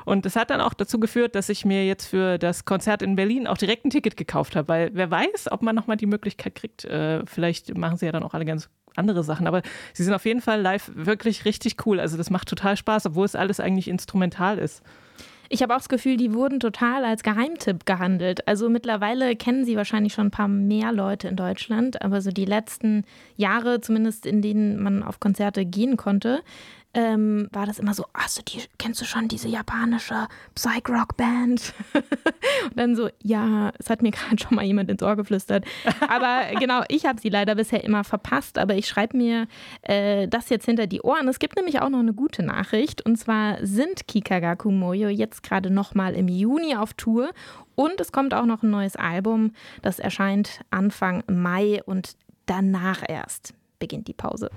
Und 0.03 0.25
das 0.25 0.35
hat 0.35 0.49
dann 0.49 0.59
auch 0.59 0.73
dazu 0.73 0.99
geführt, 0.99 1.35
dass 1.35 1.49
ich 1.49 1.63
mir 1.63 1.85
jetzt 1.85 2.07
für 2.07 2.37
das 2.37 2.65
Konzert 2.65 3.01
in 3.01 3.15
Berlin 3.15 3.47
auch 3.47 3.57
direkt 3.57 3.85
ein 3.85 3.89
Ticket 3.89 4.17
gekauft 4.17 4.55
habe, 4.55 4.67
weil 4.67 4.89
wer 4.93 5.09
weiß, 5.09 5.51
ob 5.51 5.61
man 5.61 5.75
nochmal 5.75 5.97
die 5.97 6.05
Möglichkeit 6.05 6.55
kriegt. 6.55 6.83
Äh, 6.85 7.25
vielleicht 7.25 7.77
machen 7.77 7.97
sie 7.97 8.05
ja 8.05 8.11
dann 8.11 8.23
auch 8.23 8.33
alle 8.33 8.45
ganz 8.45 8.69
andere 8.95 9.23
Sachen. 9.23 9.47
Aber 9.47 9.61
sie 9.93 10.03
sind 10.03 10.13
auf 10.13 10.25
jeden 10.25 10.41
Fall 10.41 10.59
live 10.59 10.91
wirklich 10.93 11.45
richtig 11.45 11.85
cool. 11.85 12.01
Also 12.01 12.17
das 12.17 12.29
macht 12.29 12.49
total 12.49 12.75
Spaß, 12.75 13.05
obwohl 13.05 13.25
es 13.25 13.35
alles 13.35 13.61
eigentlich 13.61 13.87
instrumental 13.87 14.57
ist. 14.57 14.83
Ich 15.49 15.61
habe 15.61 15.73
auch 15.73 15.79
das 15.79 15.89
Gefühl, 15.89 16.17
die 16.17 16.33
wurden 16.33 16.59
total 16.59 17.05
als 17.05 17.23
Geheimtipp 17.23 17.85
gehandelt. 17.85 18.47
Also 18.47 18.69
mittlerweile 18.69 19.35
kennen 19.35 19.65
sie 19.65 19.75
wahrscheinlich 19.75 20.13
schon 20.13 20.27
ein 20.27 20.31
paar 20.31 20.47
mehr 20.47 20.91
Leute 20.91 21.27
in 21.27 21.35
Deutschland, 21.35 22.01
aber 22.01 22.21
so 22.21 22.31
die 22.31 22.45
letzten 22.45 23.05
Jahre, 23.35 23.81
zumindest 23.81 24.25
in 24.25 24.41
denen 24.41 24.81
man 24.81 25.03
auf 25.03 25.19
Konzerte 25.19 25.65
gehen 25.65 25.97
konnte, 25.97 26.41
ähm, 26.97 27.47
war 27.51 27.67
das 27.67 27.77
immer 27.77 27.93
so, 27.93 28.05
hast 28.15 28.39
du 28.39 28.41
die, 28.41 28.63
kennst 28.79 28.99
du 28.99 29.05
schon 29.05 29.27
diese 29.27 29.47
japanische 29.47 30.27
Psych-Rock-Band? 30.55 31.75
und 31.93 32.75
dann 32.75 32.95
so, 32.95 33.09
ja, 33.21 33.71
es 33.77 33.91
hat 33.91 34.01
mir 34.01 34.09
gerade 34.11 34.39
schon 34.39 34.55
mal 34.55 34.65
jemand 34.65 34.89
ins 34.89 35.03
Ohr 35.03 35.15
geflüstert. 35.15 35.63
Aber 36.07 36.59
genau, 36.59 36.81
ich 36.89 37.05
habe 37.05 37.21
sie 37.21 37.29
leider 37.29 37.53
bisher 37.53 37.83
immer 37.83 38.03
verpasst, 38.03 38.57
aber 38.57 38.73
ich 38.73 38.87
schreibe 38.87 39.15
mir 39.15 39.47
äh, 39.83 40.27
das 40.27 40.49
jetzt 40.49 40.65
hinter 40.65 40.87
die 40.87 41.01
Ohren. 41.01 41.27
Es 41.27 41.37
gibt 41.37 41.55
nämlich 41.55 41.81
auch 41.81 41.89
noch 41.89 41.99
eine 41.99 42.15
gute 42.15 42.41
Nachricht 42.41 43.05
und 43.05 43.15
zwar 43.15 43.63
sind 43.63 44.07
Kikagaku 44.07 44.71
Moyo 44.71 45.09
jetzt 45.09 45.43
gerade 45.43 45.69
nochmal 45.69 46.15
im 46.15 46.27
Juni 46.27 46.75
auf 46.75 46.95
Tour 46.95 47.29
und 47.75 48.01
es 48.01 48.11
kommt 48.11 48.33
auch 48.33 48.45
noch 48.47 48.63
ein 48.63 48.71
neues 48.71 48.95
Album, 48.95 49.51
das 49.83 49.99
erscheint 49.99 50.61
Anfang 50.71 51.23
Mai 51.27 51.83
und 51.85 52.15
danach 52.47 53.03
erst 53.07 53.53
beginnt 53.77 54.07
die 54.07 54.13
Pause. 54.13 54.49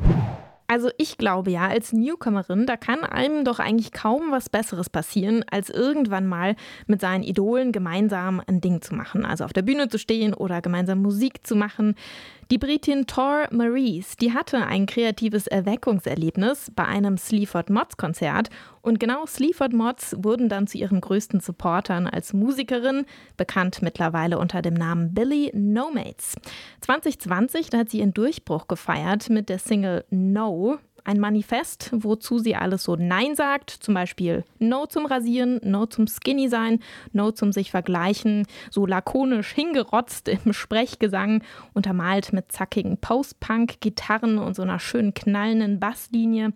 Also 0.70 0.88
ich 0.98 1.18
glaube 1.18 1.50
ja, 1.50 1.66
als 1.66 1.92
Newcomerin, 1.92 2.64
da 2.64 2.76
kann 2.76 3.00
einem 3.00 3.44
doch 3.44 3.58
eigentlich 3.58 3.90
kaum 3.90 4.30
was 4.30 4.48
Besseres 4.48 4.88
passieren, 4.88 5.44
als 5.50 5.68
irgendwann 5.68 6.28
mal 6.28 6.54
mit 6.86 7.00
seinen 7.00 7.24
Idolen 7.24 7.72
gemeinsam 7.72 8.40
ein 8.46 8.60
Ding 8.60 8.80
zu 8.80 8.94
machen. 8.94 9.24
Also 9.24 9.42
auf 9.44 9.52
der 9.52 9.62
Bühne 9.62 9.88
zu 9.88 9.98
stehen 9.98 10.32
oder 10.32 10.62
gemeinsam 10.62 11.02
Musik 11.02 11.44
zu 11.44 11.56
machen. 11.56 11.96
Die 12.50 12.58
Britin 12.58 13.06
Tor 13.06 13.46
Maurice, 13.52 14.16
die 14.20 14.34
hatte 14.34 14.66
ein 14.66 14.86
kreatives 14.86 15.46
Erweckungserlebnis 15.46 16.72
bei 16.74 16.84
einem 16.84 17.16
Sleaford 17.16 17.70
Mods 17.70 17.96
Konzert 17.96 18.50
und 18.82 18.98
genau 18.98 19.24
Sleaford 19.24 19.72
Mods 19.72 20.16
wurden 20.18 20.48
dann 20.48 20.66
zu 20.66 20.76
ihren 20.76 21.00
größten 21.00 21.38
Supportern 21.38 22.08
als 22.08 22.32
Musikerin, 22.32 23.06
bekannt 23.36 23.82
mittlerweile 23.82 24.36
unter 24.36 24.62
dem 24.62 24.74
Namen 24.74 25.14
Billy 25.14 25.52
No 25.54 25.92
Mates. 25.92 26.34
2020, 26.80 27.70
da 27.70 27.78
hat 27.78 27.90
sie 27.90 28.00
ihren 28.00 28.14
Durchbruch 28.14 28.66
gefeiert 28.66 29.30
mit 29.30 29.48
der 29.48 29.60
Single 29.60 30.04
No 30.10 30.80
ein 31.04 31.18
Manifest, 31.18 31.90
wozu 31.92 32.38
sie 32.38 32.56
alles 32.56 32.84
so 32.84 32.96
Nein 32.96 33.34
sagt. 33.34 33.70
Zum 33.70 33.94
Beispiel 33.94 34.44
No 34.58 34.86
zum 34.86 35.06
Rasieren, 35.06 35.60
No 35.62 35.86
zum 35.86 36.06
Skinny 36.06 36.48
sein, 36.48 36.80
No 37.12 37.30
zum 37.30 37.52
sich 37.52 37.70
vergleichen. 37.70 38.46
So 38.70 38.86
lakonisch 38.86 39.52
hingerotzt 39.52 40.28
im 40.28 40.52
Sprechgesang, 40.52 41.42
untermalt 41.74 42.32
mit 42.32 42.52
zackigen 42.52 42.98
Post-Punk-Gitarren 42.98 44.38
und 44.38 44.54
so 44.54 44.62
einer 44.62 44.78
schönen 44.78 45.14
knallenden 45.14 45.80
Basslinie. 45.80 46.52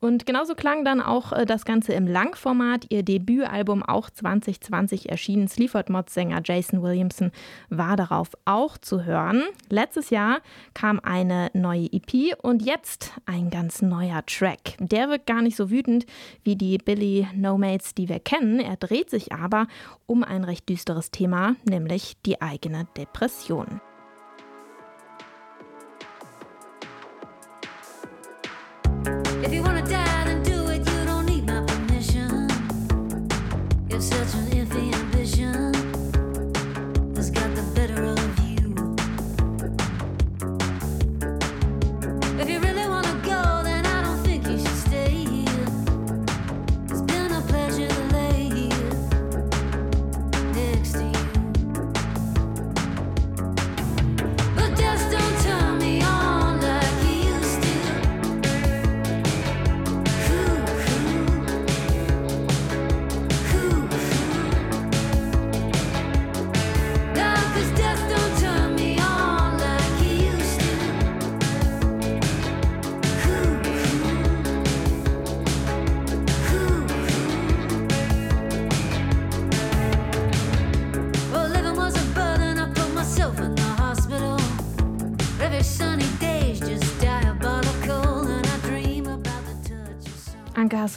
Und 0.00 0.26
genauso 0.26 0.54
klang 0.54 0.84
dann 0.84 1.00
auch 1.00 1.32
äh, 1.32 1.44
das 1.44 1.64
Ganze 1.64 1.92
im 1.92 2.06
Langformat. 2.06 2.86
Ihr 2.88 3.02
Debütalbum, 3.02 3.82
auch 3.82 4.10
2020 4.10 5.08
erschienen, 5.08 5.48
Sleaford 5.48 5.90
Mods 5.90 6.14
Sänger 6.14 6.40
Jason 6.44 6.82
Williamson 6.82 7.32
war 7.68 7.96
darauf 7.96 8.30
auch 8.44 8.78
zu 8.78 9.04
hören. 9.04 9.42
Letztes 9.70 10.10
Jahr 10.10 10.38
kam 10.72 11.00
eine 11.00 11.50
neue 11.52 11.92
EP 11.92 12.36
und 12.42 12.62
jetzt 12.62 13.12
ein 13.26 13.50
ganz 13.50 13.82
neuer 13.82 14.24
Track. 14.26 14.76
Der 14.78 15.08
wirkt 15.08 15.26
gar 15.26 15.42
nicht 15.42 15.56
so 15.56 15.70
wütend 15.70 16.06
wie 16.44 16.54
die 16.54 16.78
Billy 16.78 17.26
No 17.34 17.58
Mates, 17.58 17.94
die 17.94 18.08
wir 18.08 18.20
kennen. 18.20 18.60
Er 18.60 18.76
dreht 18.76 19.10
sich 19.10 19.32
aber 19.32 19.66
um 20.06 20.22
ein 20.22 20.44
recht 20.44 20.68
düsteres 20.68 21.10
Thema, 21.10 21.56
nämlich 21.64 22.16
die 22.24 22.40
eigene 22.40 22.86
Depression. 22.96 23.80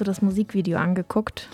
Du 0.01 0.05
das 0.05 0.21
Musikvideo 0.21 0.77
angeguckt? 0.77 1.47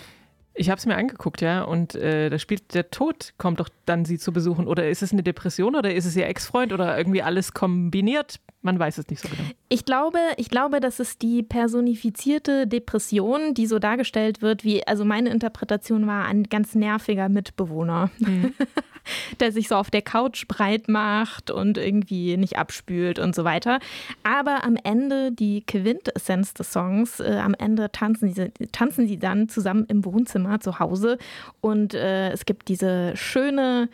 Ich 0.54 0.70
habe 0.70 0.78
es 0.78 0.86
mir 0.86 0.96
angeguckt, 0.96 1.40
ja, 1.40 1.62
und 1.62 1.94
äh, 1.94 2.30
da 2.30 2.38
spielt 2.38 2.74
der 2.74 2.90
Tod, 2.90 3.32
kommt 3.38 3.60
doch 3.60 3.68
dann 3.86 4.04
sie 4.04 4.18
zu 4.18 4.32
besuchen. 4.32 4.66
Oder 4.66 4.88
ist 4.88 5.02
es 5.02 5.12
eine 5.12 5.22
Depression 5.22 5.76
oder 5.76 5.94
ist 5.94 6.04
es 6.04 6.16
ihr 6.16 6.26
Ex-Freund 6.26 6.72
oder 6.72 6.98
irgendwie 6.98 7.22
alles 7.22 7.54
kombiniert? 7.54 8.40
Man 8.68 8.78
weiß 8.78 8.98
es 8.98 9.08
nicht 9.08 9.22
so 9.22 9.30
genau. 9.30 9.48
Ich 9.70 9.86
glaube, 9.86 10.18
ich 10.36 10.50
glaube, 10.50 10.80
das 10.80 11.00
ist 11.00 11.22
die 11.22 11.42
personifizierte 11.42 12.66
Depression, 12.66 13.54
die 13.54 13.66
so 13.66 13.78
dargestellt 13.78 14.42
wird, 14.42 14.62
wie, 14.62 14.86
also 14.86 15.06
meine 15.06 15.30
Interpretation 15.30 16.06
war 16.06 16.26
ein 16.26 16.42
ganz 16.42 16.74
nerviger 16.74 17.30
Mitbewohner, 17.30 18.10
mhm. 18.18 18.52
der 19.40 19.52
sich 19.52 19.68
so 19.68 19.76
auf 19.76 19.90
der 19.90 20.02
Couch 20.02 20.46
breit 20.48 20.86
macht 20.88 21.50
und 21.50 21.78
irgendwie 21.78 22.36
nicht 22.36 22.58
abspült 22.58 23.18
und 23.18 23.34
so 23.34 23.44
weiter. 23.44 23.78
Aber 24.22 24.64
am 24.64 24.76
Ende, 24.84 25.32
die 25.32 25.64
Quintessenz 25.64 26.52
des 26.52 26.70
Songs, 26.70 27.20
äh, 27.20 27.40
am 27.42 27.54
Ende 27.54 27.90
tanzen 27.90 28.34
sie, 28.34 28.50
tanzen 28.70 29.06
sie 29.06 29.18
dann 29.18 29.48
zusammen 29.48 29.86
im 29.88 30.04
Wohnzimmer 30.04 30.60
zu 30.60 30.78
Hause 30.78 31.16
und 31.62 31.94
äh, 31.94 32.32
es 32.32 32.44
gibt 32.44 32.68
diese 32.68 33.16
schöne 33.16 33.88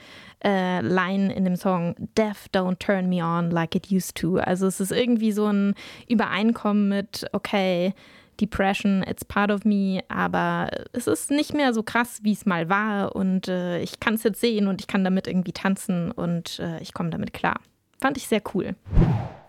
äh, 0.45 0.81
Line 0.81 1.33
in 1.33 1.45
dem 1.45 1.57
Song 1.57 1.95
Death 2.17 2.49
don't 2.53 2.79
turn 2.79 3.09
me 3.09 3.25
on 3.25 3.51
like 3.51 3.75
it 3.75 3.91
used 3.91 4.17
to. 4.17 4.37
Also 4.37 4.67
es 4.67 4.81
ist 4.81 4.93
irgendwie 4.93 5.33
so 5.33 5.47
ein 5.47 5.75
Übereinkommen 6.09 6.89
mit, 6.89 7.27
okay, 7.33 7.95
Depression, 8.41 9.05
it's 9.09 9.25
part 9.25 9.51
of 9.51 9.65
me, 9.65 10.01
aber 10.09 10.69
es 10.93 11.07
ist 11.07 11.31
nicht 11.31 11.55
mehr 11.55 11.73
so 11.73 11.83
krass, 11.83 12.21
wie 12.23 12.33
es 12.33 12.47
mal 12.47 12.69
war 12.69 13.15
und 13.15 13.49
äh, 13.49 13.81
ich 13.81 14.01
kann 14.01 14.15
es 14.15 14.25
jetzt 14.25 14.41
sehen 14.41 14.67
und 14.67 14.81
ich 14.81 14.87
kann 14.87 15.05
damit 15.05 15.27
irgendwie 15.27 15.53
tanzen 15.53 16.11
und 16.11 16.59
äh, 16.59 16.81
ich 16.81 16.93
komme 16.95 17.11
damit 17.11 17.33
klar. 17.33 17.61
Fand 18.05 18.19
ich 18.19 18.29
sehr 18.29 18.43
cool. 18.53 18.75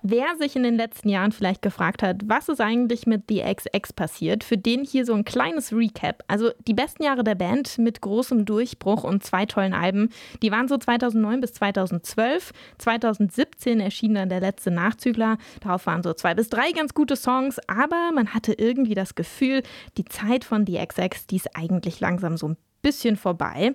Wer 0.01 0.37
sich 0.37 0.55
in 0.55 0.63
den 0.63 0.75
letzten 0.75 1.09
Jahren 1.09 1.33
vielleicht 1.33 1.61
gefragt 1.61 2.01
hat, 2.01 2.21
was 2.23 2.47
ist 2.47 2.61
eigentlich 2.61 3.05
mit 3.05 3.23
The 3.27 3.41
XX 3.41 3.91
passiert, 3.91 4.45
für 4.45 4.57
den 4.57 4.85
hier 4.85 5.05
so 5.05 5.13
ein 5.13 5.25
kleines 5.25 5.73
Recap. 5.73 6.23
Also 6.29 6.51
die 6.65 6.73
besten 6.73 7.03
Jahre 7.03 7.25
der 7.25 7.35
Band 7.35 7.77
mit 7.79 7.99
großem 7.99 8.45
Durchbruch 8.45 9.03
und 9.03 9.25
zwei 9.25 9.45
tollen 9.45 9.73
Alben, 9.73 10.07
die 10.41 10.53
waren 10.53 10.69
so 10.69 10.77
2009 10.77 11.41
bis 11.41 11.51
2012. 11.51 12.53
2017 12.77 13.81
erschien 13.81 14.15
dann 14.15 14.29
der 14.29 14.39
letzte 14.39 14.71
Nachzügler. 14.71 15.37
Darauf 15.59 15.85
waren 15.85 16.01
so 16.01 16.13
zwei 16.13 16.33
bis 16.33 16.47
drei 16.47 16.71
ganz 16.71 16.93
gute 16.93 17.17
Songs, 17.17 17.59
aber 17.67 18.11
man 18.13 18.33
hatte 18.33 18.53
irgendwie 18.53 18.95
das 18.95 19.15
Gefühl, 19.15 19.63
die 19.97 20.05
Zeit 20.05 20.45
von 20.45 20.65
The 20.65 20.79
XX, 20.87 21.27
die 21.27 21.35
ist 21.35 21.57
eigentlich 21.57 21.99
langsam 21.99 22.37
so 22.37 22.47
ein 22.47 22.57
bisschen 22.81 23.17
vorbei. 23.17 23.73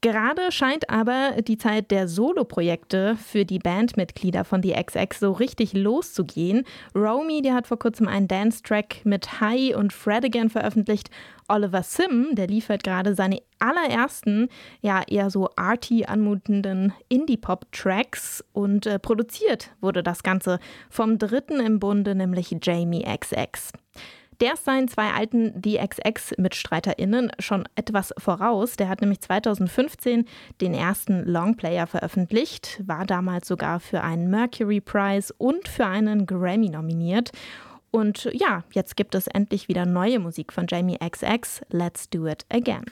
Gerade 0.00 0.52
scheint 0.52 0.90
aber 0.90 1.42
die 1.42 1.58
Zeit 1.58 1.90
der 1.90 2.06
Soloprojekte 2.06 3.16
für 3.16 3.44
die 3.44 3.58
Bandmitglieder 3.58 4.44
von 4.44 4.62
The 4.62 4.74
XX 4.74 5.18
so 5.18 5.32
richtig 5.32 5.72
loszugehen. 5.72 6.64
Romy, 6.94 7.42
der 7.42 7.54
hat 7.54 7.66
vor 7.66 7.80
kurzem 7.80 8.06
einen 8.06 8.28
Dance-Track 8.28 9.04
mit 9.04 9.40
High 9.40 9.74
und 9.74 9.92
Fred 9.92 10.24
Again 10.24 10.50
veröffentlicht. 10.50 11.10
Oliver 11.48 11.82
Sim, 11.82 12.28
der 12.32 12.46
liefert 12.46 12.84
gerade 12.84 13.16
seine 13.16 13.42
allerersten, 13.58 14.48
ja 14.82 15.02
eher 15.08 15.30
so 15.30 15.48
arty 15.56 16.04
anmutenden 16.04 16.92
Indie-Pop-Tracks 17.08 18.44
und 18.52 18.86
äh, 18.86 19.00
produziert 19.00 19.70
wurde 19.80 20.04
das 20.04 20.22
Ganze 20.22 20.60
vom 20.90 21.18
Dritten 21.18 21.58
im 21.58 21.80
Bunde, 21.80 22.14
nämlich 22.14 22.54
Jamie 22.62 23.04
XX. 23.04 23.72
Der 24.40 24.54
ist 24.54 24.64
seinen 24.64 24.86
zwei 24.86 25.10
alten 25.10 25.60
The 25.64 25.78
XX-MitstreiterInnen 25.78 27.32
schon 27.40 27.68
etwas 27.74 28.14
voraus. 28.18 28.76
Der 28.76 28.88
hat 28.88 29.00
nämlich 29.00 29.20
2015 29.20 30.26
den 30.60 30.74
ersten 30.74 31.24
Longplayer 31.24 31.88
veröffentlicht, 31.88 32.80
war 32.86 33.04
damals 33.04 33.48
sogar 33.48 33.80
für 33.80 34.02
einen 34.02 34.30
Mercury 34.30 34.80
Prize 34.80 35.34
und 35.38 35.66
für 35.66 35.86
einen 35.86 36.26
Grammy 36.26 36.68
nominiert. 36.68 37.32
Und 37.90 38.28
ja, 38.32 38.64
jetzt 38.72 38.96
gibt 38.96 39.14
es 39.14 39.26
endlich 39.26 39.68
wieder 39.68 39.86
neue 39.86 40.20
Musik 40.20 40.52
von 40.52 40.66
Jamie 40.68 40.98
XX. 40.98 41.62
Let's 41.70 42.08
do 42.08 42.26
it 42.26 42.44
again. 42.50 42.84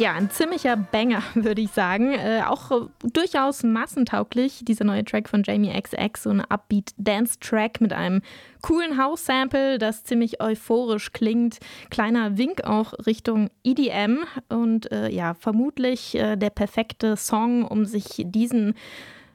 Ja, 0.00 0.14
ein 0.14 0.30
ziemlicher 0.30 0.78
Banger, 0.78 1.22
würde 1.34 1.60
ich 1.60 1.72
sagen. 1.72 2.14
Äh, 2.14 2.42
auch 2.46 2.70
äh, 2.70 2.86
durchaus 3.12 3.62
massentauglich, 3.62 4.64
dieser 4.64 4.86
neue 4.86 5.04
Track 5.04 5.28
von 5.28 5.42
Jamie 5.44 5.78
XX, 5.78 6.22
so 6.22 6.30
ein 6.30 6.40
Upbeat-Dance-Track 6.40 7.82
mit 7.82 7.92
einem 7.92 8.22
coolen 8.62 8.96
House-Sample, 8.96 9.76
das 9.76 10.04
ziemlich 10.04 10.40
euphorisch 10.40 11.12
klingt. 11.12 11.58
Kleiner 11.90 12.38
Wink 12.38 12.64
auch 12.64 12.94
Richtung 13.04 13.50
EDM 13.62 14.20
und 14.48 14.90
äh, 14.90 15.10
ja, 15.10 15.34
vermutlich 15.34 16.14
äh, 16.14 16.36
der 16.36 16.48
perfekte 16.48 17.14
Song, 17.18 17.66
um 17.66 17.84
sich 17.84 18.24
diesen 18.24 18.72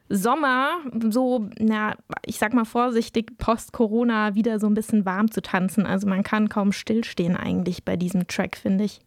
Sommer 0.10 0.80
so, 1.12 1.48
na, 1.60 1.96
ich 2.26 2.40
sag 2.40 2.56
mal 2.56 2.66
vorsichtig, 2.66 3.38
post-Corona 3.38 4.34
wieder 4.34 4.60
so 4.60 4.66
ein 4.66 4.74
bisschen 4.74 5.06
warm 5.06 5.30
zu 5.30 5.44
tanzen. 5.44 5.86
Also 5.86 6.08
man 6.08 6.24
kann 6.24 6.50
kaum 6.50 6.72
stillstehen 6.72 7.36
eigentlich 7.38 7.86
bei 7.86 7.98
diesem 7.98 8.26
Track, 8.26 8.58
finde 8.58 8.86
ich. 8.86 9.02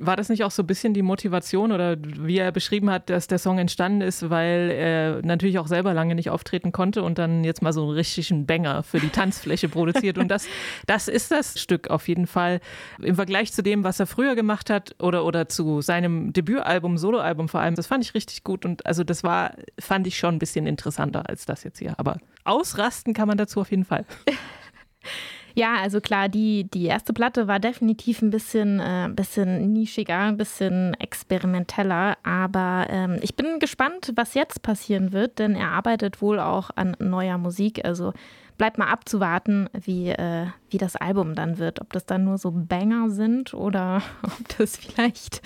War 0.00 0.16
das 0.16 0.28
nicht 0.28 0.44
auch 0.44 0.50
so 0.50 0.62
ein 0.62 0.66
bisschen 0.66 0.94
die 0.94 1.02
Motivation 1.02 1.72
oder 1.72 1.96
wie 2.00 2.38
er 2.38 2.52
beschrieben 2.52 2.90
hat, 2.90 3.10
dass 3.10 3.26
der 3.26 3.38
Song 3.38 3.58
entstanden 3.58 4.00
ist, 4.00 4.30
weil 4.30 4.70
er 4.70 5.20
natürlich 5.22 5.58
auch 5.58 5.66
selber 5.66 5.94
lange 5.94 6.14
nicht 6.14 6.30
auftreten 6.30 6.72
konnte 6.72 7.02
und 7.02 7.18
dann 7.18 7.44
jetzt 7.44 7.62
mal 7.62 7.72
so 7.72 7.82
einen 7.82 7.92
richtigen 7.92 8.46
Banger 8.46 8.82
für 8.82 8.98
die 8.98 9.10
Tanzfläche 9.10 9.68
produziert. 9.68 10.18
Und 10.18 10.28
das, 10.28 10.46
das 10.86 11.08
ist 11.08 11.30
das 11.30 11.60
Stück 11.60 11.88
auf 11.90 12.08
jeden 12.08 12.26
Fall 12.26 12.60
im 13.00 13.14
Vergleich 13.14 13.52
zu 13.52 13.62
dem, 13.62 13.84
was 13.84 14.00
er 14.00 14.06
früher 14.06 14.34
gemacht 14.34 14.70
hat 14.70 14.94
oder, 14.98 15.24
oder 15.24 15.48
zu 15.48 15.80
seinem 15.82 16.32
Debütalbum, 16.32 16.98
Soloalbum 16.98 17.48
vor 17.48 17.60
allem. 17.60 17.74
Das 17.74 17.86
fand 17.86 18.04
ich 18.04 18.14
richtig 18.14 18.44
gut 18.44 18.64
und 18.64 18.86
also 18.86 19.04
das 19.04 19.22
war, 19.22 19.52
fand 19.78 20.06
ich 20.06 20.18
schon 20.18 20.36
ein 20.36 20.38
bisschen 20.38 20.66
interessanter 20.66 21.28
als 21.28 21.46
das 21.46 21.64
jetzt 21.64 21.78
hier. 21.78 21.94
Aber 21.98 22.18
ausrasten 22.44 23.14
kann 23.14 23.28
man 23.28 23.38
dazu 23.38 23.60
auf 23.60 23.70
jeden 23.70 23.84
Fall. 23.84 24.04
Ja, 25.54 25.76
also 25.76 26.00
klar, 26.00 26.28
die, 26.28 26.64
die 26.70 26.86
erste 26.86 27.12
Platte 27.12 27.48
war 27.48 27.58
definitiv 27.58 28.22
ein 28.22 28.30
bisschen, 28.30 28.80
äh, 28.80 29.08
bisschen 29.12 29.72
nischiger, 29.72 30.18
ein 30.18 30.36
bisschen 30.36 30.94
experimenteller. 30.94 32.16
Aber 32.22 32.86
ähm, 32.88 33.18
ich 33.22 33.36
bin 33.36 33.58
gespannt, 33.58 34.12
was 34.14 34.34
jetzt 34.34 34.62
passieren 34.62 35.12
wird, 35.12 35.38
denn 35.38 35.54
er 35.54 35.70
arbeitet 35.70 36.22
wohl 36.22 36.38
auch 36.40 36.70
an 36.74 36.96
neuer 36.98 37.38
Musik. 37.38 37.84
Also 37.84 38.12
bleibt 38.58 38.78
mal 38.78 38.88
abzuwarten, 38.88 39.68
wie, 39.72 40.10
äh, 40.10 40.46
wie 40.68 40.78
das 40.78 40.96
Album 40.96 41.34
dann 41.34 41.58
wird. 41.58 41.80
Ob 41.80 41.92
das 41.92 42.06
dann 42.06 42.24
nur 42.24 42.38
so 42.38 42.50
Banger 42.50 43.10
sind 43.10 43.54
oder 43.54 44.02
ob 44.22 44.58
das 44.58 44.76
vielleicht 44.76 45.40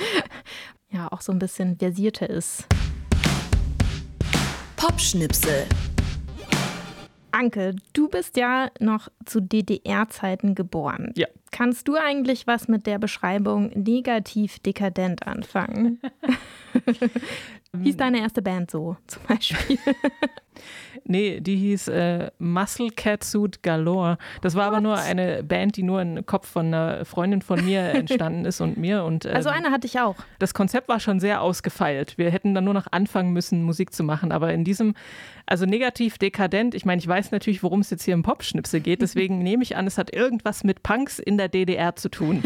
ja 0.90 1.08
auch 1.10 1.20
so 1.20 1.32
ein 1.32 1.38
bisschen 1.38 1.78
versierter 1.78 2.28
ist. 2.28 2.66
Popschnipsel. 4.76 5.66
Anke, 7.34 7.74
du 7.92 8.08
bist 8.08 8.36
ja 8.36 8.70
noch 8.78 9.08
zu 9.24 9.40
DDR-Zeiten 9.40 10.54
geboren. 10.54 11.12
Ja. 11.16 11.26
Kannst 11.50 11.88
du 11.88 11.96
eigentlich 11.96 12.46
was 12.46 12.68
mit 12.68 12.86
der 12.86 12.98
Beschreibung 12.98 13.70
negativ 13.74 14.60
dekadent 14.60 15.26
anfangen? 15.26 16.00
Wie 17.82 17.90
ist 17.90 18.00
deine 18.00 18.20
erste 18.20 18.42
Band 18.42 18.70
so 18.70 18.96
zum 19.06 19.22
Beispiel? 19.28 19.78
Nee, 21.06 21.40
die 21.40 21.56
hieß 21.56 21.88
äh, 21.88 22.30
Muscle 22.38 22.88
Catsuit 22.90 23.62
Galore. 23.62 24.16
Das 24.40 24.54
war 24.54 24.66
What? 24.66 24.72
aber 24.72 24.80
nur 24.80 24.96
eine 24.96 25.42
Band, 25.42 25.76
die 25.76 25.82
nur 25.82 26.00
im 26.00 26.24
Kopf 26.24 26.48
von 26.48 26.66
einer 26.66 27.04
Freundin 27.04 27.42
von 27.42 27.62
mir 27.64 27.80
entstanden 27.94 28.44
ist 28.46 28.60
und 28.60 28.78
mir. 28.78 29.04
Und, 29.04 29.26
ähm, 29.26 29.34
also 29.34 29.50
eine 29.50 29.70
hatte 29.70 29.86
ich 29.86 30.00
auch. 30.00 30.16
Das 30.38 30.54
Konzept 30.54 30.88
war 30.88 31.00
schon 31.00 31.20
sehr 31.20 31.42
ausgefeilt. 31.42 32.16
Wir 32.16 32.30
hätten 32.30 32.54
dann 32.54 32.64
nur 32.64 32.74
noch 32.74 32.86
anfangen 32.90 33.32
müssen, 33.32 33.62
Musik 33.62 33.92
zu 33.92 34.02
machen. 34.02 34.32
Aber 34.32 34.52
in 34.54 34.64
diesem, 34.64 34.94
also 35.44 35.66
negativ 35.66 36.16
dekadent, 36.16 36.74
ich 36.74 36.86
meine, 36.86 37.00
ich 37.00 37.08
weiß 37.08 37.32
natürlich, 37.32 37.62
worum 37.62 37.80
es 37.80 37.90
jetzt 37.90 38.04
hier 38.04 38.14
im 38.14 38.22
Popschnipsel 38.22 38.80
geht. 38.80 39.02
Deswegen 39.02 39.38
nehme 39.42 39.62
ich 39.62 39.76
an, 39.76 39.86
es 39.86 39.98
hat 39.98 40.14
irgendwas 40.14 40.64
mit 40.64 40.82
Punks 40.82 41.18
in 41.18 41.36
der 41.36 41.48
DDR 41.48 41.96
zu 41.96 42.08
tun. 42.08 42.42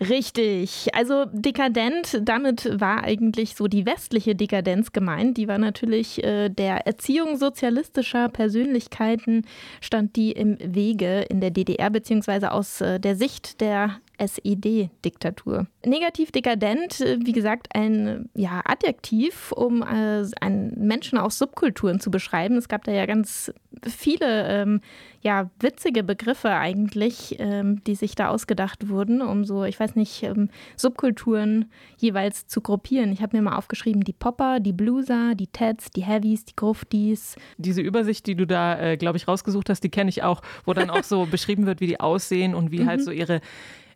Richtig. 0.00 0.88
Also 0.94 1.24
dekadent, 1.32 2.20
damit 2.22 2.80
war 2.80 3.02
eigentlich 3.02 3.56
so 3.56 3.66
die 3.66 3.84
westliche 3.84 4.36
Dekadenz 4.36 4.92
gemeint. 4.92 5.36
Die 5.36 5.48
war 5.48 5.58
natürlich 5.58 6.22
äh, 6.22 6.48
der 6.50 6.86
Erziehung 6.86 7.36
sozialistischer 7.36 8.28
Persönlichkeiten, 8.28 9.44
stand 9.80 10.14
die 10.14 10.32
im 10.32 10.56
Wege 10.60 11.22
in 11.22 11.40
der 11.40 11.50
DDR, 11.50 11.90
beziehungsweise 11.90 12.52
aus 12.52 12.80
äh, 12.80 13.00
der 13.00 13.16
Sicht 13.16 13.60
der 13.60 14.00
SED-Diktatur. 14.18 15.66
Negativ 15.84 16.32
dekadent, 16.32 17.00
äh, 17.00 17.18
wie 17.22 17.32
gesagt, 17.32 17.68
ein 17.74 18.28
ja, 18.34 18.60
Adjektiv, 18.64 19.52
um 19.52 19.82
äh, 19.82 20.24
einen 20.40 20.74
Menschen 20.76 21.18
aus 21.18 21.38
Subkulturen 21.38 22.00
zu 22.00 22.10
beschreiben. 22.10 22.56
Es 22.56 22.68
gab 22.68 22.84
da 22.84 22.92
ja 22.92 23.06
ganz 23.06 23.52
viele 23.86 24.48
ähm, 24.48 24.80
ja, 25.20 25.50
witzige 25.60 26.02
Begriffe 26.02 26.50
eigentlich, 26.50 27.36
ähm, 27.38 27.82
die 27.84 27.94
sich 27.94 28.14
da 28.14 28.28
ausgedacht 28.28 28.88
wurden, 28.88 29.20
um 29.20 29.44
so, 29.44 29.64
ich 29.64 29.78
weiß 29.78 29.96
nicht, 29.96 30.22
ähm, 30.22 30.48
Subkulturen 30.76 31.70
jeweils 31.98 32.46
zu 32.46 32.60
gruppieren. 32.60 33.12
Ich 33.12 33.20
habe 33.22 33.36
mir 33.36 33.42
mal 33.42 33.56
aufgeschrieben, 33.56 34.04
die 34.04 34.12
Popper, 34.12 34.60
die 34.60 34.72
Blueser, 34.72 35.34
die 35.34 35.48
Teds, 35.48 35.90
die 35.90 36.04
Heavies, 36.04 36.44
die 36.44 36.56
Gruftis. 36.56 37.36
Diese 37.56 37.82
Übersicht, 37.82 38.26
die 38.26 38.36
du 38.36 38.46
da, 38.46 38.78
äh, 38.78 38.96
glaube 38.96 39.16
ich, 39.18 39.26
rausgesucht 39.26 39.70
hast, 39.70 39.82
die 39.82 39.90
kenne 39.90 40.10
ich 40.10 40.22
auch, 40.22 40.40
wo 40.64 40.72
dann 40.72 40.90
auch 40.90 41.04
so 41.04 41.26
beschrieben 41.30 41.66
wird, 41.66 41.80
wie 41.80 41.86
die 41.86 42.00
aussehen 42.00 42.54
und 42.54 42.70
wie 42.70 42.78
halt 42.78 42.86
mhm. 42.86 42.90
halt 42.90 43.04
so 43.04 43.10
ihre 43.10 43.40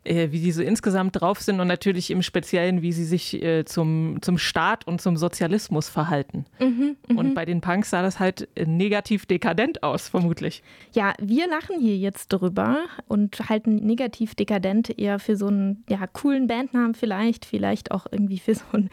äh, 0.03 0.31
wie 0.31 0.39
die 0.39 0.51
so 0.51 0.61
insgesamt 0.61 1.19
drauf 1.19 1.39
sind 1.39 1.59
und 1.59 1.67
natürlich 1.67 2.11
im 2.11 2.21
Speziellen, 2.21 2.81
wie 2.81 2.91
sie 2.91 3.05
sich 3.05 3.41
äh, 3.41 3.65
zum, 3.65 4.17
zum 4.21 4.37
Staat 4.37 4.85
und 4.87 5.01
zum 5.01 5.17
Sozialismus 5.17 5.89
verhalten. 5.89 6.45
Mhm, 6.59 6.97
mh. 7.07 7.19
Und 7.19 7.33
bei 7.35 7.45
den 7.45 7.61
Punks 7.61 7.89
sah 7.89 8.01
das 8.01 8.19
halt 8.19 8.47
äh, 8.55 8.65
negativ 8.65 9.25
dekadent 9.25 9.83
aus, 9.83 10.09
vermutlich. 10.09 10.63
Ja, 10.93 11.13
wir 11.21 11.47
lachen 11.47 11.79
hier 11.79 11.97
jetzt 11.97 12.29
drüber 12.29 12.79
und 13.07 13.49
halten 13.49 13.75
negativ 13.75 14.35
dekadent 14.35 14.97
eher 14.99 15.19
für 15.19 15.35
so 15.35 15.47
einen 15.47 15.83
ja, 15.89 16.05
coolen 16.07 16.47
Bandnamen 16.47 16.95
vielleicht, 16.95 17.45
vielleicht 17.45 17.91
auch 17.91 18.05
irgendwie 18.11 18.39
für 18.39 18.55
so 18.55 18.65
einen 18.73 18.89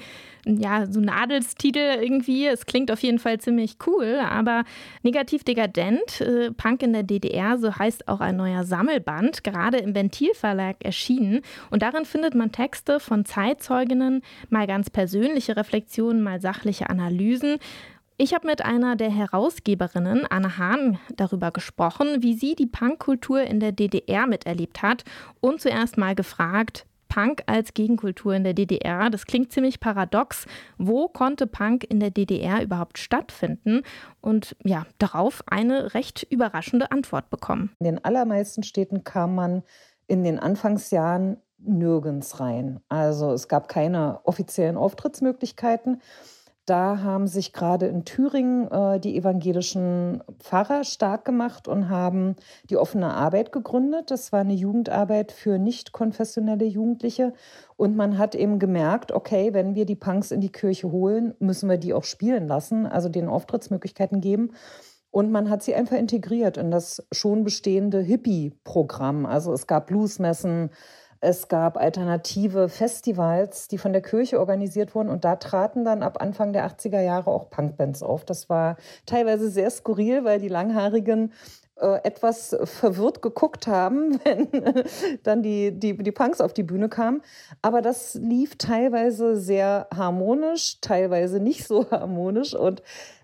ja, 0.46 0.86
so 0.86 1.00
ein 1.00 1.08
Adelstitel 1.08 1.98
irgendwie. 2.00 2.46
Es 2.46 2.66
klingt 2.66 2.90
auf 2.90 3.02
jeden 3.02 3.18
Fall 3.18 3.38
ziemlich 3.40 3.76
cool, 3.86 4.20
aber 4.20 4.64
negativ 5.02 5.44
dekadent, 5.44 6.20
äh, 6.20 6.50
Punk 6.52 6.82
in 6.82 6.92
der 6.92 7.02
DDR, 7.02 7.58
so 7.58 7.76
heißt 7.76 8.08
auch 8.08 8.20
ein 8.20 8.36
neuer 8.36 8.64
Sammelband, 8.64 9.44
gerade 9.44 9.78
im 9.78 9.94
Ventilverlag 9.94 10.76
erschienen. 10.84 11.40
Und 11.70 11.82
darin 11.82 12.04
findet 12.04 12.34
man 12.34 12.52
Texte 12.52 13.00
von 13.00 13.24
Zeitzeuginnen, 13.24 14.22
mal 14.48 14.66
ganz 14.66 14.90
persönliche 14.90 15.56
Reflexionen, 15.56 16.22
mal 16.22 16.40
sachliche 16.40 16.90
Analysen. 16.90 17.58
Ich 18.22 18.34
habe 18.34 18.46
mit 18.46 18.62
einer 18.62 18.96
der 18.96 19.10
Herausgeberinnen, 19.10 20.26
Anne 20.26 20.58
Hahn, 20.58 20.98
darüber 21.16 21.50
gesprochen, 21.52 22.22
wie 22.22 22.34
sie 22.34 22.54
die 22.54 22.66
Punkkultur 22.66 23.40
in 23.40 23.60
der 23.60 23.72
DDR 23.72 24.26
miterlebt 24.26 24.82
hat 24.82 25.04
und 25.40 25.62
zuerst 25.62 25.96
mal 25.96 26.14
gefragt, 26.14 26.84
Punk 27.10 27.42
als 27.46 27.74
Gegenkultur 27.74 28.34
in 28.34 28.44
der 28.44 28.54
DDR. 28.54 29.10
Das 29.10 29.26
klingt 29.26 29.52
ziemlich 29.52 29.80
paradox. 29.80 30.46
Wo 30.78 31.08
konnte 31.08 31.46
Punk 31.46 31.84
in 31.84 32.00
der 32.00 32.10
DDR 32.10 32.62
überhaupt 32.62 32.96
stattfinden? 32.96 33.82
Und 34.22 34.56
ja, 34.64 34.86
darauf 34.96 35.42
eine 35.46 35.92
recht 35.92 36.26
überraschende 36.30 36.90
Antwort 36.90 37.28
bekommen. 37.28 37.72
In 37.80 37.84
den 37.84 38.04
allermeisten 38.04 38.62
Städten 38.62 39.04
kam 39.04 39.34
man 39.34 39.62
in 40.06 40.24
den 40.24 40.38
Anfangsjahren 40.38 41.36
nirgends 41.58 42.40
rein. 42.40 42.80
Also 42.88 43.32
es 43.32 43.48
gab 43.48 43.68
keine 43.68 44.20
offiziellen 44.24 44.78
Auftrittsmöglichkeiten. 44.78 46.00
Da 46.66 47.00
haben 47.02 47.26
sich 47.26 47.52
gerade 47.52 47.86
in 47.86 48.04
Thüringen 48.04 48.70
äh, 48.70 49.00
die 49.00 49.16
evangelischen 49.16 50.22
Pfarrer 50.38 50.84
stark 50.84 51.24
gemacht 51.24 51.66
und 51.66 51.88
haben 51.88 52.36
die 52.68 52.76
offene 52.76 53.12
Arbeit 53.14 53.50
gegründet. 53.50 54.10
Das 54.10 54.30
war 54.32 54.40
eine 54.40 54.54
Jugendarbeit 54.54 55.32
für 55.32 55.58
nicht 55.58 55.92
konfessionelle 55.92 56.66
Jugendliche. 56.66 57.32
Und 57.76 57.96
man 57.96 58.18
hat 58.18 58.34
eben 58.34 58.58
gemerkt, 58.58 59.10
okay, 59.10 59.52
wenn 59.52 59.74
wir 59.74 59.86
die 59.86 59.96
Punks 59.96 60.30
in 60.30 60.40
die 60.40 60.52
Kirche 60.52 60.92
holen, 60.92 61.34
müssen 61.38 61.68
wir 61.68 61.78
die 61.78 61.94
auch 61.94 62.04
spielen 62.04 62.46
lassen, 62.46 62.86
also 62.86 63.08
den 63.08 63.28
Auftrittsmöglichkeiten 63.28 64.20
geben. 64.20 64.52
Und 65.10 65.32
man 65.32 65.50
hat 65.50 65.62
sie 65.62 65.74
einfach 65.74 65.96
integriert 65.96 66.56
in 66.56 66.70
das 66.70 67.04
schon 67.10 67.42
bestehende 67.42 68.00
Hippie-Programm. 68.00 69.26
Also 69.26 69.52
es 69.52 69.66
gab 69.66 69.88
Bluesmessen, 69.88 70.70
es 71.20 71.48
gab 71.48 71.76
alternative 71.76 72.68
Festivals, 72.68 73.68
die 73.68 73.76
von 73.76 73.92
der 73.92 74.00
Kirche 74.00 74.40
organisiert 74.40 74.94
wurden. 74.94 75.10
Und 75.10 75.24
da 75.24 75.36
traten 75.36 75.84
dann 75.84 76.02
ab 76.02 76.20
Anfang 76.20 76.52
der 76.52 76.66
80er 76.66 77.00
Jahre 77.00 77.30
auch 77.30 77.50
Punkbands 77.50 78.02
auf. 78.02 78.24
Das 78.24 78.48
war 78.48 78.76
teilweise 79.04 79.50
sehr 79.50 79.70
skurril, 79.70 80.24
weil 80.24 80.40
die 80.40 80.48
Langhaarigen 80.48 81.32
äh, 81.76 82.00
etwas 82.04 82.56
verwirrt 82.64 83.20
geguckt 83.20 83.66
haben, 83.66 84.18
wenn 84.24 84.48
dann 85.22 85.42
die, 85.42 85.78
die, 85.78 85.96
die 85.96 86.12
Punks 86.12 86.40
auf 86.40 86.54
die 86.54 86.62
Bühne 86.62 86.88
kamen. 86.88 87.20
Aber 87.60 87.82
das 87.82 88.14
lief 88.14 88.56
teilweise 88.56 89.36
sehr 89.36 89.88
harmonisch, 89.94 90.78
teilweise 90.80 91.38
nicht 91.38 91.66
so 91.66 91.84
harmonisch. 91.90 92.54
Und 92.54 92.82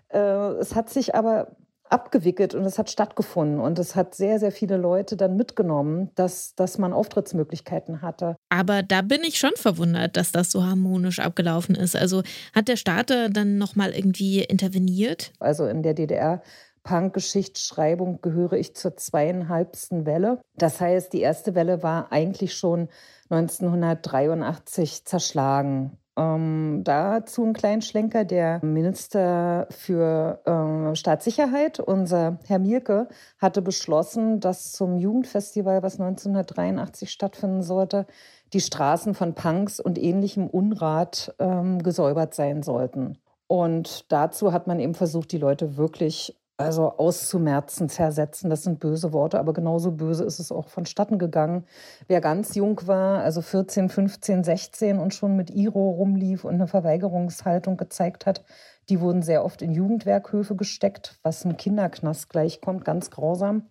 äh, 0.09 0.19
es 0.19 0.75
hat 0.75 0.89
sich 0.89 1.15
aber 1.15 1.47
abgewickelt 1.89 2.55
und 2.55 2.63
es 2.65 2.77
hat 2.77 2.89
stattgefunden 2.89 3.59
und 3.59 3.79
es 3.79 3.95
hat 3.95 4.15
sehr, 4.15 4.39
sehr 4.39 4.51
viele 4.51 4.77
Leute 4.77 5.17
dann 5.17 5.35
mitgenommen, 5.35 6.11
dass, 6.15 6.55
dass 6.55 6.77
man 6.77 6.93
Auftrittsmöglichkeiten 6.93 8.01
hatte. 8.01 8.35
Aber 8.49 8.83
da 8.83 9.01
bin 9.01 9.21
ich 9.23 9.37
schon 9.37 9.55
verwundert, 9.55 10.17
dass 10.17 10.31
das 10.31 10.51
so 10.51 10.65
harmonisch 10.65 11.19
abgelaufen 11.19 11.75
ist. 11.75 11.95
Also 11.95 12.23
hat 12.53 12.67
der 12.67 12.77
Staat 12.77 13.09
dann 13.09 13.57
nochmal 13.57 13.91
irgendwie 13.91 14.43
interveniert? 14.43 15.31
Also 15.39 15.65
in 15.65 15.83
der 15.83 15.93
DDR 15.93 16.41
Punk-Geschichtsschreibung 16.87 18.21
gehöre 18.21 18.53
ich 18.53 18.73
zur 18.73 18.95
zweieinhalbsten 18.95 20.05
Welle. 20.05 20.39
Das 20.55 20.79
heißt, 20.79 21.11
die 21.11 21.19
erste 21.19 21.53
Welle 21.53 21.83
war 21.83 22.13
eigentlich 22.13 22.53
schon 22.55 22.87
1983 23.29 25.03
zerschlagen. 25.03 25.97
Ähm, 26.17 26.81
dazu 26.83 27.43
einen 27.43 27.53
kleinen 27.53 27.83
Schlenker. 27.83 28.25
Der 28.25 28.59
Minister 28.65 29.67
für 29.69 30.41
äh, 30.45 30.95
Staatssicherheit, 30.95 31.79
unser 31.79 32.39
Herr 32.47 32.57
Mielke, 32.57 33.07
hatte 33.37 33.61
beschlossen, 33.61 34.39
dass 34.39 34.71
zum 34.71 34.97
Jugendfestival, 34.97 35.83
was 35.83 35.99
1983 35.99 37.11
stattfinden 37.11 37.61
sollte, 37.61 38.07
die 38.53 38.61
Straßen 38.61 39.13
von 39.13 39.35
Punks 39.35 39.79
und 39.79 40.01
ähnlichem 40.01 40.47
Unrat 40.47 41.35
ähm, 41.37 41.83
gesäubert 41.83 42.33
sein 42.33 42.63
sollten. 42.63 43.19
Und 43.45 44.11
dazu 44.11 44.51
hat 44.51 44.65
man 44.65 44.79
eben 44.79 44.95
versucht, 44.95 45.31
die 45.31 45.37
Leute 45.37 45.77
wirklich 45.77 46.35
also 46.57 46.97
auszumerzen, 46.97 47.87
zersetzen, 47.87 48.49
das 48.49 48.63
sind 48.63 48.79
böse 48.79 49.13
Worte, 49.13 49.39
aber 49.39 49.53
genauso 49.53 49.91
böse 49.91 50.23
ist 50.23 50.39
es 50.39 50.51
auch 50.51 50.67
vonstatten 50.67 51.19
gegangen. 51.19 51.65
Wer 52.07 52.19
ganz 52.19 52.55
jung 52.55 52.79
war, 52.87 53.21
also 53.21 53.41
14, 53.43 53.89
15, 53.89 54.43
16 54.43 54.99
und 54.99 55.13
schon 55.13 55.35
mit 55.35 55.51
Iro 55.51 55.91
rumlief 55.91 56.43
und 56.45 56.55
eine 56.55 56.67
Verweigerungshaltung 56.67 57.77
gezeigt 57.77 58.25
hat, 58.25 58.43
die 58.89 58.99
wurden 58.99 59.21
sehr 59.21 59.45
oft 59.45 59.61
in 59.61 59.71
Jugendwerkhöfe 59.71 60.55
gesteckt, 60.55 61.19
was 61.21 61.45
im 61.45 61.57
Kinderknast 61.57 62.29
gleichkommt, 62.29 62.83
ganz 62.83 63.11
grausam. 63.11 63.67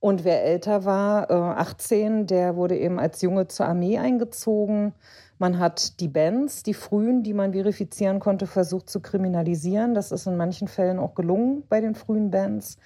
Und 0.00 0.24
wer 0.24 0.44
älter 0.44 0.84
war, 0.84 1.30
18, 1.30 2.22
äh, 2.22 2.24
der 2.26 2.56
wurde 2.56 2.78
eben 2.78 2.98
als 2.98 3.22
Junge 3.22 3.48
zur 3.48 3.66
Armee 3.66 3.98
eingezogen 3.98 4.94
man 5.38 5.58
hat 5.58 6.00
die 6.00 6.08
Bands, 6.08 6.62
die 6.62 6.74
frühen, 6.74 7.22
die 7.22 7.34
man 7.34 7.52
verifizieren 7.52 8.20
konnte, 8.20 8.46
versucht 8.46 8.88
zu 8.88 9.00
kriminalisieren. 9.00 9.94
Das 9.94 10.12
ist 10.12 10.26
in 10.26 10.36
manchen 10.36 10.68
Fällen 10.68 10.98
auch 10.98 11.14
gelungen 11.14 11.62
bei 11.68 11.80
den 11.80 11.94
frühen 11.94 12.30
Bands. 12.30 12.78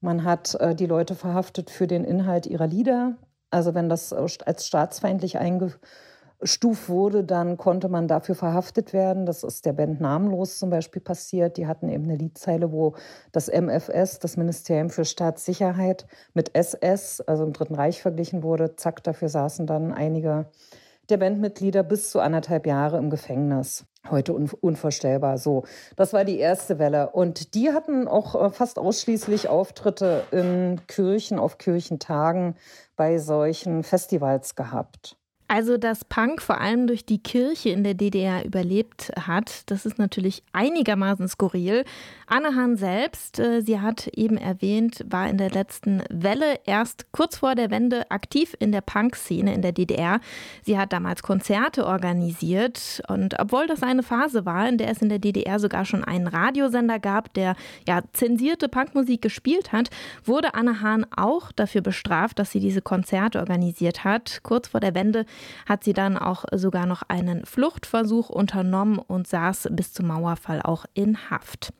Man 0.00 0.24
hat 0.24 0.54
äh, 0.56 0.74
die 0.74 0.86
Leute 0.86 1.14
verhaftet 1.14 1.70
für 1.70 1.86
den 1.86 2.04
Inhalt 2.04 2.46
ihrer 2.46 2.66
Lieder. 2.66 3.16
Also 3.50 3.74
wenn 3.74 3.88
das 3.88 4.12
als 4.12 4.66
staatsfeindlich 4.66 5.38
eingestuft 5.38 6.90
wurde, 6.90 7.24
dann 7.24 7.56
konnte 7.56 7.88
man 7.88 8.08
dafür 8.08 8.34
verhaftet 8.34 8.92
werden. 8.92 9.24
Das 9.24 9.42
ist 9.42 9.64
der 9.64 9.72
Band 9.72 9.98
Namenlos 9.98 10.58
zum 10.58 10.68
Beispiel 10.68 11.00
passiert. 11.00 11.56
Die 11.56 11.66
hatten 11.66 11.88
eben 11.88 12.04
eine 12.04 12.16
Liedzeile, 12.16 12.72
wo 12.72 12.94
das 13.32 13.48
MFS, 13.48 14.18
das 14.18 14.36
Ministerium 14.36 14.90
für 14.90 15.06
Staatssicherheit, 15.06 16.06
mit 16.34 16.54
SS, 16.54 17.22
also 17.22 17.44
im 17.44 17.54
Dritten 17.54 17.74
Reich 17.74 18.02
verglichen 18.02 18.42
wurde. 18.42 18.76
Zack, 18.76 19.02
dafür 19.02 19.30
saßen 19.30 19.66
dann 19.66 19.92
einige 19.92 20.46
der 21.08 21.18
Bandmitglieder 21.18 21.82
bis 21.82 22.10
zu 22.10 22.20
anderthalb 22.20 22.66
Jahre 22.66 22.98
im 22.98 23.10
Gefängnis. 23.10 23.84
Heute 24.10 24.34
un 24.34 24.48
unvorstellbar. 24.60 25.38
So, 25.38 25.64
das 25.96 26.12
war 26.12 26.24
die 26.24 26.38
erste 26.38 26.78
Welle. 26.78 27.10
Und 27.10 27.54
die 27.54 27.72
hatten 27.72 28.06
auch 28.06 28.34
äh, 28.40 28.50
fast 28.50 28.78
ausschließlich 28.78 29.48
Auftritte 29.48 30.24
in 30.30 30.80
Kirchen, 30.86 31.38
auf 31.38 31.58
Kirchentagen 31.58 32.54
bei 32.96 33.18
solchen 33.18 33.82
Festivals 33.82 34.54
gehabt. 34.54 35.16
Also, 35.48 35.76
dass 35.78 36.04
Punk 36.04 36.42
vor 36.42 36.60
allem 36.60 36.88
durch 36.88 37.06
die 37.06 37.22
Kirche 37.22 37.68
in 37.68 37.84
der 37.84 37.94
DDR 37.94 38.44
überlebt 38.44 39.12
hat, 39.16 39.70
das 39.70 39.86
ist 39.86 39.96
natürlich 39.96 40.42
einigermaßen 40.52 41.28
skurril. 41.28 41.84
Anne 42.26 42.56
Hahn 42.56 42.76
selbst, 42.76 43.38
äh, 43.38 43.60
sie 43.60 43.80
hat 43.80 44.08
eben 44.08 44.36
erwähnt, 44.36 45.04
war 45.08 45.28
in 45.28 45.38
der 45.38 45.50
letzten 45.50 46.02
Welle 46.10 46.58
erst 46.64 47.12
kurz 47.12 47.38
vor 47.38 47.54
der 47.54 47.70
Wende 47.70 48.10
aktiv 48.10 48.56
in 48.58 48.72
der 48.72 48.80
Punk-Szene 48.80 49.54
in 49.54 49.62
der 49.62 49.70
DDR. 49.70 50.18
Sie 50.64 50.76
hat 50.76 50.92
damals 50.92 51.22
Konzerte 51.22 51.86
organisiert 51.86 53.00
und 53.06 53.38
obwohl 53.38 53.68
das 53.68 53.84
eine 53.84 54.02
Phase 54.02 54.44
war, 54.44 54.68
in 54.68 54.78
der 54.78 54.90
es 54.90 55.00
in 55.00 55.08
der 55.08 55.20
DDR 55.20 55.60
sogar 55.60 55.84
schon 55.84 56.02
einen 56.02 56.26
Radiosender 56.26 56.98
gab, 56.98 57.32
der 57.34 57.54
ja 57.86 58.02
zensierte 58.12 58.68
Punkmusik 58.68 59.22
gespielt 59.22 59.70
hat, 59.72 59.90
wurde 60.24 60.54
Anne 60.54 60.80
Hahn 60.80 61.06
auch 61.16 61.52
dafür 61.52 61.82
bestraft, 61.82 62.40
dass 62.40 62.50
sie 62.50 62.60
diese 62.60 62.82
Konzerte 62.82 63.38
organisiert 63.38 64.02
hat. 64.02 64.40
Kurz 64.42 64.66
vor 64.66 64.80
der 64.80 64.96
Wende 64.96 65.24
hat 65.66 65.84
sie 65.84 65.92
dann 65.92 66.16
auch 66.16 66.44
sogar 66.52 66.86
noch 66.86 67.02
einen 67.08 67.44
Fluchtversuch 67.44 68.28
unternommen 68.28 68.98
und 68.98 69.26
saß 69.26 69.68
bis 69.72 69.92
zum 69.92 70.06
Mauerfall 70.06 70.62
auch 70.62 70.84
in 70.94 71.30
Haft. 71.30 71.72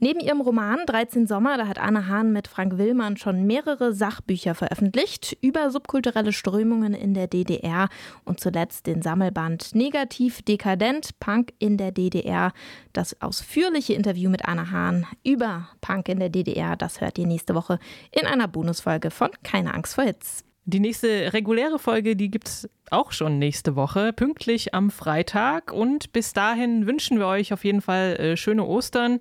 Neben 0.00 0.20
ihrem 0.20 0.40
Roman 0.40 0.86
13 0.86 1.26
Sommer, 1.26 1.56
da 1.56 1.66
hat 1.66 1.80
Anne 1.80 2.06
Hahn 2.06 2.32
mit 2.32 2.46
Frank 2.46 2.78
Willmann 2.78 3.16
schon 3.16 3.46
mehrere 3.48 3.92
Sachbücher 3.92 4.54
veröffentlicht 4.54 5.36
über 5.40 5.72
subkulturelle 5.72 6.32
Strömungen 6.32 6.94
in 6.94 7.14
der 7.14 7.26
DDR 7.26 7.88
und 8.24 8.38
zuletzt 8.38 8.86
den 8.86 9.02
Sammelband 9.02 9.74
Negativ 9.74 10.42
Dekadent 10.42 11.18
Punk 11.18 11.52
in 11.58 11.78
der 11.78 11.90
DDR. 11.90 12.52
Das 12.92 13.20
ausführliche 13.20 13.94
Interview 13.94 14.30
mit 14.30 14.46
Anne 14.46 14.70
Hahn 14.70 15.04
über 15.24 15.68
Punk 15.80 16.08
in 16.08 16.20
der 16.20 16.28
DDR, 16.28 16.76
das 16.76 17.00
hört 17.00 17.18
ihr 17.18 17.26
nächste 17.26 17.56
Woche 17.56 17.80
in 18.12 18.24
einer 18.24 18.46
Bonusfolge 18.46 19.10
von 19.10 19.30
Keine 19.42 19.74
Angst 19.74 19.96
vor 19.96 20.04
Hits. 20.04 20.47
Die 20.70 20.80
nächste 20.80 21.32
reguläre 21.32 21.78
Folge, 21.78 22.14
die 22.14 22.30
gibt 22.30 22.46
es 22.46 22.68
auch 22.90 23.10
schon 23.12 23.38
nächste 23.38 23.74
Woche, 23.74 24.12
pünktlich 24.12 24.74
am 24.74 24.90
Freitag. 24.90 25.72
Und 25.72 26.12
bis 26.12 26.34
dahin 26.34 26.86
wünschen 26.86 27.18
wir 27.18 27.26
euch 27.26 27.54
auf 27.54 27.64
jeden 27.64 27.80
Fall 27.80 28.16
äh, 28.16 28.36
schöne 28.36 28.66
Ostern. 28.66 29.20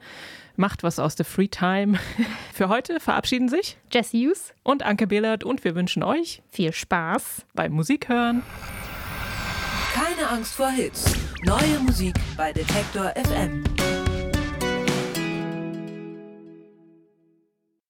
Macht 0.57 0.83
was 0.83 0.99
aus 0.99 1.15
der 1.15 1.25
Free 1.25 1.47
Time. 1.47 1.99
Für 2.53 2.67
heute 2.67 2.99
verabschieden 2.99 3.47
sich 3.47 3.77
Jesse 3.93 4.17
Hughes 4.17 4.53
und 4.63 4.83
Anke 4.83 5.07
Behlert 5.07 5.45
und 5.45 5.63
wir 5.63 5.73
wünschen 5.73 6.03
euch 6.03 6.41
viel 6.49 6.73
Spaß 6.73 7.45
beim 7.53 7.71
Musikhören. 7.71 8.43
Keine 9.93 10.27
Angst 10.27 10.53
vor 10.55 10.69
Hits. 10.69 11.15
Neue 11.45 11.79
Musik 11.79 12.15
bei 12.35 12.51
Detektor 12.51 13.13
FM. 13.15 13.63